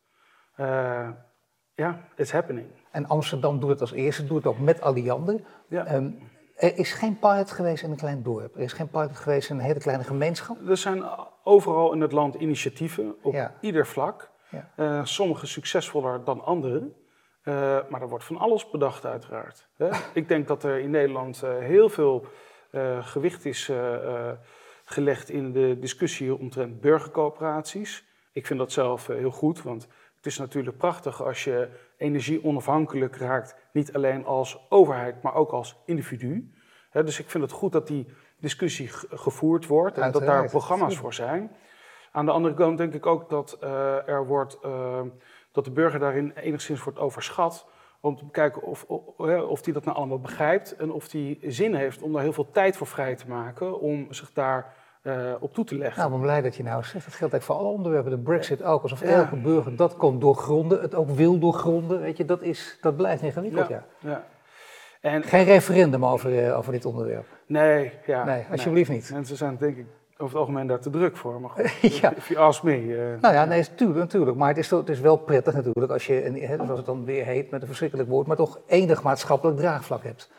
Ja, 1.74 2.08
it's 2.16 2.32
happening. 2.32 2.66
En 2.90 3.06
Amsterdam 3.06 3.60
doet 3.60 3.70
het 3.70 3.80
als 3.80 3.92
eerste, 3.92 4.26
doet 4.26 4.36
het 4.36 4.46
ook 4.46 4.58
met 4.58 4.80
Alliander. 4.80 5.40
Ja. 5.68 5.94
Um, 5.94 6.18
er 6.58 6.78
is 6.78 6.92
geen 6.92 7.18
pilot 7.18 7.50
geweest 7.50 7.82
in 7.82 7.90
een 7.90 7.96
klein 7.96 8.22
dorp. 8.22 8.56
Er 8.56 8.62
is 8.62 8.72
geen 8.72 8.88
pilot 8.88 9.16
geweest 9.16 9.50
in 9.50 9.56
een 9.56 9.62
hele 9.62 9.78
kleine 9.78 10.04
gemeenschap. 10.04 10.68
Er 10.68 10.76
zijn 10.76 11.04
overal 11.48 11.92
in 11.92 12.00
het 12.00 12.12
land 12.12 12.34
initiatieven 12.34 13.16
op 13.22 13.50
ieder 13.61 13.87
vlak. 13.87 14.30
Ja. 14.50 14.70
Uh, 14.76 15.04
sommige 15.04 15.46
succesvoller 15.46 16.24
dan 16.24 16.44
andere. 16.44 16.78
Uh, 16.78 17.54
maar 17.88 18.02
er 18.02 18.08
wordt 18.08 18.24
van 18.24 18.37
alles 18.37 18.70
bedacht, 18.70 19.06
uiteraard. 19.06 19.68
Hè? 19.76 19.90
Ik 20.14 20.28
denk 20.28 20.48
dat 20.48 20.64
er 20.64 20.78
in 20.78 20.90
Nederland 20.90 21.42
uh, 21.44 21.58
heel 21.58 21.88
veel 21.88 22.26
gewicht 23.00 23.44
is 23.44 23.72
gelegd 24.84 25.30
in 25.30 25.52
de 25.52 25.78
discussie 25.78 26.38
omtrent 26.38 26.80
burgercoöperaties. 26.80 28.04
Ik 28.32 28.46
vind 28.46 28.58
dat 28.58 28.72
zelf 28.72 29.06
heel 29.06 29.30
goed, 29.30 29.62
want 29.62 29.88
het 30.16 30.26
is 30.26 30.38
natuurlijk 30.38 30.76
prachtig 30.76 31.22
als 31.22 31.44
je 31.44 31.68
energie 31.96 32.44
onafhankelijk 32.44 33.16
raakt, 33.16 33.56
niet 33.72 33.92
alleen 33.92 34.24
als 34.24 34.66
overheid, 34.68 35.22
maar 35.22 35.34
ook 35.34 35.50
als 35.50 35.76
individu. 35.87 36.52
dus 36.92 37.18
ik 37.18 37.30
vind 37.30 37.44
het 37.44 37.52
goed 37.52 37.72
dat 37.72 37.87
die 37.87 38.06
discussie 38.40 38.88
gevoerd 39.11 39.66
wordt 39.66 39.98
en 39.98 40.12
dat 40.12 40.22
daar 40.22 40.48
programma's 40.48 40.96
voor 40.96 41.14
zijn. 41.14 41.51
Aan 42.12 42.24
de 42.24 42.31
andere 42.31 42.55
kant 42.55 42.79
denk 42.79 42.94
ik 42.94 43.07
ook 43.07 43.31
dat 43.31 43.59
uh, 43.64 44.09
er 44.09 44.27
wordt, 44.27 44.59
uh, 44.64 45.01
dat 45.53 45.64
de 45.64 45.70
burger 45.70 46.01
daarin 46.01 46.33
enigszins 46.35 46.83
wordt 46.83 46.98
overschat. 46.98 47.66
Om 48.01 48.16
te 48.16 48.24
bekijken 48.24 48.62
of, 48.62 48.85
of, 48.85 49.29
of 49.48 49.62
die 49.62 49.72
dat 49.72 49.85
nou 49.85 49.96
allemaal 49.96 50.20
begrijpt 50.20 50.77
en 50.77 50.92
of 50.92 51.09
die 51.09 51.38
zin 51.42 51.74
heeft 51.74 52.03
om 52.03 52.12
daar 52.12 52.22
heel 52.22 52.33
veel 52.33 52.51
tijd 52.51 52.77
voor 52.77 52.87
vrij 52.87 53.14
te 53.14 53.29
maken 53.29 53.81
om 53.81 54.12
zich 54.12 54.33
daar 54.33 54.74
uh, 55.03 55.35
op 55.40 55.55
toe 55.55 55.64
te 55.64 55.79
leggen. 55.79 55.98
Nou, 55.98 56.12
ik 56.12 56.16
ben 56.16 56.27
blij 56.27 56.42
dat 56.42 56.57
je 56.57 56.62
nou 56.62 56.83
zegt. 56.83 57.05
Dat 57.05 57.14
geldt 57.14 57.33
eigenlijk 57.33 57.44
voor 57.44 57.55
alle 57.55 57.77
onderwerpen. 57.77 58.11
De 58.11 58.18
brexit 58.18 58.62
ook. 58.62 58.83
Alsof 58.83 59.03
elke 59.03 59.37
burger 59.37 59.77
dat 59.77 59.96
kon 59.96 60.18
doorgronden, 60.18 60.81
het 60.81 60.94
ook 60.94 61.11
wil 61.11 61.38
doorgronden. 61.38 62.01
Weet 62.01 62.16
je, 62.16 62.24
dat, 62.24 62.42
is, 62.42 62.79
dat 62.81 62.96
blijft 62.96 63.22
ingewikkeld, 63.22 63.68
ja. 63.68 63.85
ja. 63.98 64.24
En, 65.01 65.22
Geen 65.22 65.44
referendum 65.44 66.05
over, 66.05 66.55
over 66.55 66.72
dit 66.72 66.85
onderwerp? 66.85 67.27
Nee, 67.48 67.92
ja. 68.06 68.24
Nee, 68.24 68.44
alsjeblieft 68.50 68.90
niet. 68.90 69.11
Mensen 69.12 69.37
zijn 69.37 69.56
denk 69.56 69.76
ik 69.76 69.87
over 70.12 70.26
het 70.26 70.46
algemeen 70.46 70.66
daar 70.66 70.80
te 70.80 70.90
druk 70.90 71.16
voor. 71.16 71.40
Maar 71.40 71.50
goed, 71.50 71.96
ja. 72.00 72.14
if 72.16 72.28
you 72.28 72.40
ask 72.40 72.62
me. 72.62 72.76
Uh, 72.76 73.20
nou 73.20 73.34
ja, 73.34 73.44
nee, 73.44 73.58
natuurlijk, 73.58 73.98
natuurlijk. 73.98 74.37
Maar 74.37 74.48
het 74.48 74.58
is, 74.58 74.70
het 74.70 74.88
is 74.88 75.00
wel 75.00 75.16
prettig 75.16 75.54
natuurlijk 75.54 75.92
als 75.92 76.06
je, 76.06 76.56
zoals 76.56 76.78
het 76.78 76.87
dan 76.87 77.04
weer 77.04 77.24
heet 77.24 77.50
met 77.50 77.61
een 77.61 77.66
verschrikkelijk 77.66 78.08
woord, 78.08 78.26
maar 78.26 78.37
toch 78.37 78.58
enig 78.66 79.02
maatschappelijk 79.02 79.58
draagvlak 79.58 80.02
hebt. 80.02 80.30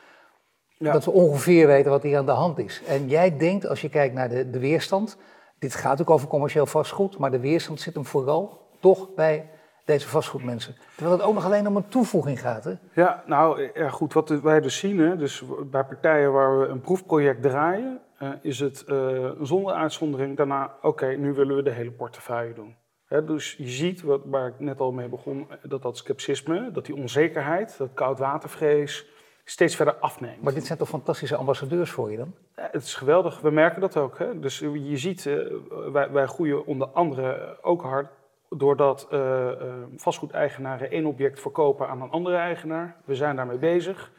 Dat 0.78 1.06
we 1.06 1.12
ongeveer 1.12 1.68
weten 1.68 1.92
wat 1.92 2.04
hier 2.04 2.18
aan 2.18 2.26
de 2.26 2.32
hand 2.32 2.58
is. 2.58 2.82
En 2.88 3.08
jij 3.08 3.38
denkt, 3.38 3.68
als 3.68 3.82
je 3.82 3.90
kijkt 3.90 4.14
naar 4.14 4.30
de, 4.30 4.50
de 4.50 4.60
weerstand, 4.60 5.18
dit 5.60 5.76
gaat 5.76 6.02
ook 6.02 6.10
over 6.10 6.28
commercieel 6.28 6.66
vastgoed, 6.66 7.18
maar 7.18 7.32
de 7.32 7.40
weerstand 7.40 7.82
zit 7.82 7.94
hem 7.94 8.06
vooral 8.06 8.68
toch 8.80 9.14
bij 9.16 9.50
deze 9.90 10.08
vastgoedmensen. 10.08 10.76
Terwijl 10.96 11.18
het 11.18 11.28
ook 11.28 11.34
nog 11.34 11.46
alleen 11.46 11.68
om 11.68 11.76
een 11.76 11.88
toevoeging 11.88 12.40
gaat. 12.40 12.64
Hè? 12.64 12.74
Ja, 12.94 13.24
nou 13.26 13.70
ja, 13.74 13.90
goed, 13.90 14.14
wat 14.14 14.30
wij 14.30 14.60
dus 14.60 14.78
zien, 14.78 15.00
hè, 15.00 15.16
dus 15.16 15.44
bij 15.72 15.84
partijen 15.84 16.32
waar 16.34 16.60
we 16.60 16.68
een 16.68 16.82
proefproject 16.82 17.42
draaien, 17.42 18.00
uh, 18.22 18.30
is 18.42 18.60
het 18.60 18.86
uh, 18.88 19.32
zonder 19.42 19.74
uitzondering 19.74 20.38
daarna, 20.38 20.74
oké, 20.82 21.06
nu 21.06 21.34
willen 21.34 21.56
we 21.56 21.64
de 21.64 21.72
hele 21.72 21.92
portefeuille 21.92 22.54
doen. 22.54 22.76
Hè, 23.06 23.24
dus 23.24 23.56
je 23.58 23.68
ziet, 23.68 24.02
wat, 24.02 24.22
waar 24.26 24.48
ik 24.48 24.60
net 24.60 24.80
al 24.80 24.92
mee 24.92 25.08
begon, 25.08 25.48
dat 25.64 25.82
dat 25.82 25.98
scepticisme, 25.98 26.72
dat 26.72 26.86
die 26.86 26.96
onzekerheid, 26.96 27.78
dat 27.78 27.90
koudwatervrees, 27.94 29.08
steeds 29.44 29.76
verder 29.76 29.96
afneemt. 29.96 30.42
Maar 30.42 30.54
dit 30.54 30.66
zijn 30.66 30.78
toch 30.78 30.90
fantastische 30.90 31.36
ambassadeurs 31.36 31.92
voor 31.92 32.12
je 32.12 32.18
dan? 32.18 32.34
Ja, 32.56 32.70
het 32.72 32.84
is 32.84 32.96
geweldig, 32.96 33.42
we 33.42 33.52
merken 33.52 33.82
dat 33.82 33.98
ook. 33.98 34.18
Hè? 34.18 34.40
Dus 34.40 34.60
je 34.60 34.98
ziet, 34.98 35.26
uh, 35.26 35.54
wij, 35.92 36.12
wij, 36.12 36.26
groeien 36.26 36.66
onder 36.66 36.88
andere 36.88 37.58
ook 37.62 37.82
hard 37.82 38.08
doordat 38.50 39.08
uh, 39.12 39.20
uh, 39.20 39.54
vastgoedeigenaren 39.96 40.92
één 40.92 41.06
object 41.06 41.42
verkopen 41.42 41.88
aan 41.88 42.02
een 42.02 42.10
andere 42.10 42.36
eigenaar. 42.36 42.96
We 43.06 43.16
zijn 43.16 43.36
daarmee 43.36 43.58
bezig. 43.58 44.12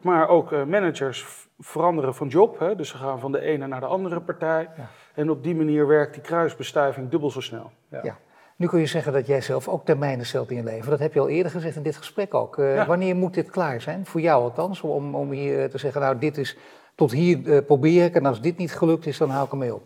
Maar 0.00 0.28
ook 0.28 0.50
managers 0.50 1.46
veranderen 1.58 2.14
van 2.14 2.28
job, 2.28 2.58
hè? 2.58 2.76
dus 2.76 2.88
ze 2.88 2.96
gaan 2.96 3.20
van 3.20 3.32
de 3.32 3.40
ene 3.40 3.66
naar 3.66 3.80
de 3.80 3.86
andere 3.86 4.20
partij. 4.20 4.68
Ja. 4.76 4.88
En 5.14 5.30
op 5.30 5.42
die 5.42 5.54
manier 5.54 5.86
werkt 5.86 6.14
die 6.14 6.22
kruisbestuiving 6.22 7.08
dubbel 7.10 7.30
zo 7.30 7.40
snel. 7.40 7.70
Ja. 7.88 8.00
ja. 8.02 8.16
Nu 8.56 8.66
kun 8.66 8.80
je 8.80 8.86
zeggen 8.86 9.12
dat 9.12 9.26
jij 9.26 9.40
zelf 9.40 9.68
ook 9.68 9.84
termijnen 9.84 10.26
stelt 10.26 10.50
in 10.50 10.56
je 10.56 10.62
leven. 10.62 10.90
Dat 10.90 10.98
heb 10.98 11.14
je 11.14 11.20
al 11.20 11.28
eerder 11.28 11.52
gezegd 11.52 11.76
in 11.76 11.82
dit 11.82 11.96
gesprek 11.96 12.34
ook. 12.34 12.58
Uh, 12.58 12.86
Wanneer 12.86 13.16
moet 13.16 13.34
dit 13.34 13.50
klaar 13.50 13.80
zijn? 13.80 14.06
Voor 14.06 14.20
jou 14.20 14.42
althans, 14.42 14.80
om, 14.80 15.14
om 15.14 15.30
hier 15.30 15.70
te 15.70 15.78
zeggen, 15.78 16.00
nou 16.00 16.18
dit 16.18 16.38
is 16.38 16.56
tot 16.94 17.12
hier 17.12 17.38
uh, 17.38 17.58
probeer 17.66 18.04
ik 18.04 18.14
en 18.14 18.26
als 18.26 18.40
dit 18.40 18.56
niet 18.56 18.72
gelukt 18.72 19.06
is, 19.06 19.18
dan 19.18 19.30
hou 19.30 19.44
ik 19.44 19.52
ermee 19.52 19.74
op. 19.74 19.82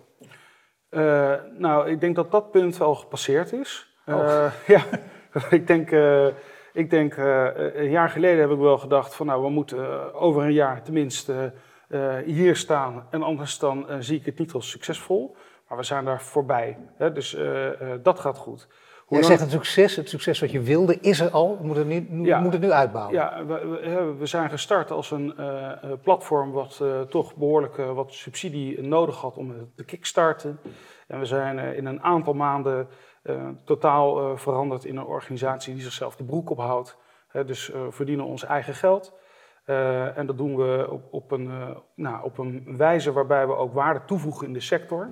Uh, 0.91 1.35
nou, 1.59 1.91
ik 1.91 2.01
denk 2.01 2.17
dat 2.17 2.31
dat 2.31 2.51
punt 2.51 2.81
al 2.81 2.95
gepasseerd 2.95 3.53
is. 3.53 3.95
Oh. 4.07 4.47
ja, 4.67 4.83
ik 5.51 5.67
denk, 5.67 5.91
ik 6.73 6.91
denk 6.91 7.17
een 7.75 7.91
jaar 7.91 8.09
geleden 8.09 8.41
heb 8.41 8.51
ik 8.51 8.59
wel 8.59 8.79
gedacht 8.79 9.15
van 9.15 9.27
nou, 9.27 9.43
we 9.43 9.51
moeten 9.51 10.15
over 10.15 10.43
een 10.43 10.53
jaar 10.53 10.83
tenminste 10.83 11.53
hier 12.25 12.57
staan. 12.57 13.07
En 13.11 13.23
anders 13.23 13.59
dan 13.59 13.87
zie 13.99 14.19
ik 14.19 14.27
het 14.27 14.39
niet 14.39 14.53
als 14.53 14.71
succesvol. 14.71 15.37
Maar 15.69 15.79
we 15.79 15.85
zijn 15.85 16.05
daar 16.05 16.23
voorbij. 16.23 16.79
Hè? 16.97 17.13
Dus 17.13 17.37
dat 18.03 18.21
gaat 18.21 18.37
goed. 18.37 18.69
Hoe 19.11 19.19
Jij 19.19 19.29
zegt 19.29 19.41
het 19.41 19.51
succes, 19.51 19.97
het 19.97 20.09
succes 20.09 20.41
wat 20.41 20.51
je 20.51 20.61
wilde, 20.61 20.99
is 21.01 21.21
er 21.21 21.31
al. 21.31 21.59
We 21.61 21.67
moeten 21.67 21.91
het 21.91 22.11
nu, 22.11 22.27
ja, 22.27 22.41
moet 22.41 22.53
het 22.53 22.63
nu 22.63 22.71
uitbouwen. 22.71 23.15
Ja, 23.15 23.45
we, 23.47 24.15
we, 24.19 24.27
zijn 24.27 24.51
gestart 24.51 24.91
als 24.91 25.11
een 25.11 25.35
uh, 25.39 25.73
platform 26.03 26.53
wat 26.53 26.83
toch 27.09 27.37
behoorlijk 27.37 27.77
wat 27.77 28.13
subsidie 28.13 28.83
nodig 28.83 29.17
had 29.17 29.37
om 29.37 29.51
het 29.51 29.77
te 29.77 29.85
kickstarten. 29.85 30.59
En 31.07 31.19
we 31.19 31.25
zijn 31.25 31.77
in 31.77 31.87
een 31.87 32.03
aantal 32.03 32.33
maanden 32.33 32.89
totaal 33.65 34.37
veranderd 34.37 34.85
in 34.85 34.97
een 34.97 35.05
organisatie 35.05 35.75
die 35.75 35.83
zichzelf 35.83 36.17
de 36.17 36.25
broek 36.25 36.51
ophoudt. 36.51 36.97
dus 37.47 37.73
verdienen 37.89 38.25
ons 38.25 38.45
eigen 38.45 38.75
geld. 38.75 39.13
en 40.15 40.27
dat 40.27 40.39
doen 40.39 40.57
we 40.57 40.87
op, 40.91 41.03
op, 41.11 41.31
een, 41.31 41.77
nou, 41.95 42.25
op 42.25 42.39
een 42.39 42.77
wijze 42.77 43.13
waarbij 43.13 43.47
we 43.47 43.55
ook 43.55 43.75
waarde 43.75 44.01
toevoegen 44.05 44.47
in 44.47 44.53
de 44.53 44.61
sector. 44.61 45.11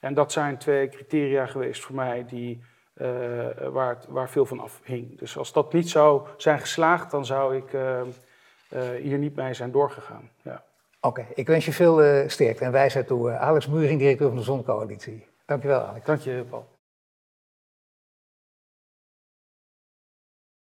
En 0.00 0.14
dat 0.14 0.32
zijn 0.32 0.58
twee 0.58 0.88
criteria 0.88 1.46
geweest 1.46 1.82
voor 1.82 1.94
mij 1.94 2.24
die, 2.26 2.62
waar, 3.72 3.88
het, 3.88 4.06
waar 4.08 4.30
veel 4.30 4.46
van 4.46 4.60
afhing. 4.60 5.18
Dus 5.18 5.36
als 5.36 5.52
dat 5.52 5.72
niet 5.72 5.88
zou 5.88 6.22
zijn 6.36 6.58
geslaagd, 6.58 7.10
dan 7.10 7.26
zou 7.26 7.56
ik 7.56 7.72
uh, 7.72 8.00
uh, 8.72 8.80
hier 9.02 9.18
niet 9.18 9.36
mee 9.36 9.54
zijn 9.54 9.70
doorgegaan. 9.70 10.30
Ja. 10.42 10.64
Oké, 11.00 11.26
ik 11.34 11.46
wens 11.46 11.64
je 11.64 11.72
veel 11.72 12.28
sterkte 12.28 12.64
en 12.64 12.72
wijsheid 12.72 13.06
toe. 13.06 13.30
Alex 13.30 13.66
Muring, 13.66 13.98
directeur 13.98 14.28
van 14.28 14.36
de 14.36 14.42
Zoncoalitie. 14.42 15.26
Dankjewel, 15.46 15.80
Alex. 15.80 16.06
Dank 16.06 16.20
je, 16.20 16.44
Paul. 16.50 16.77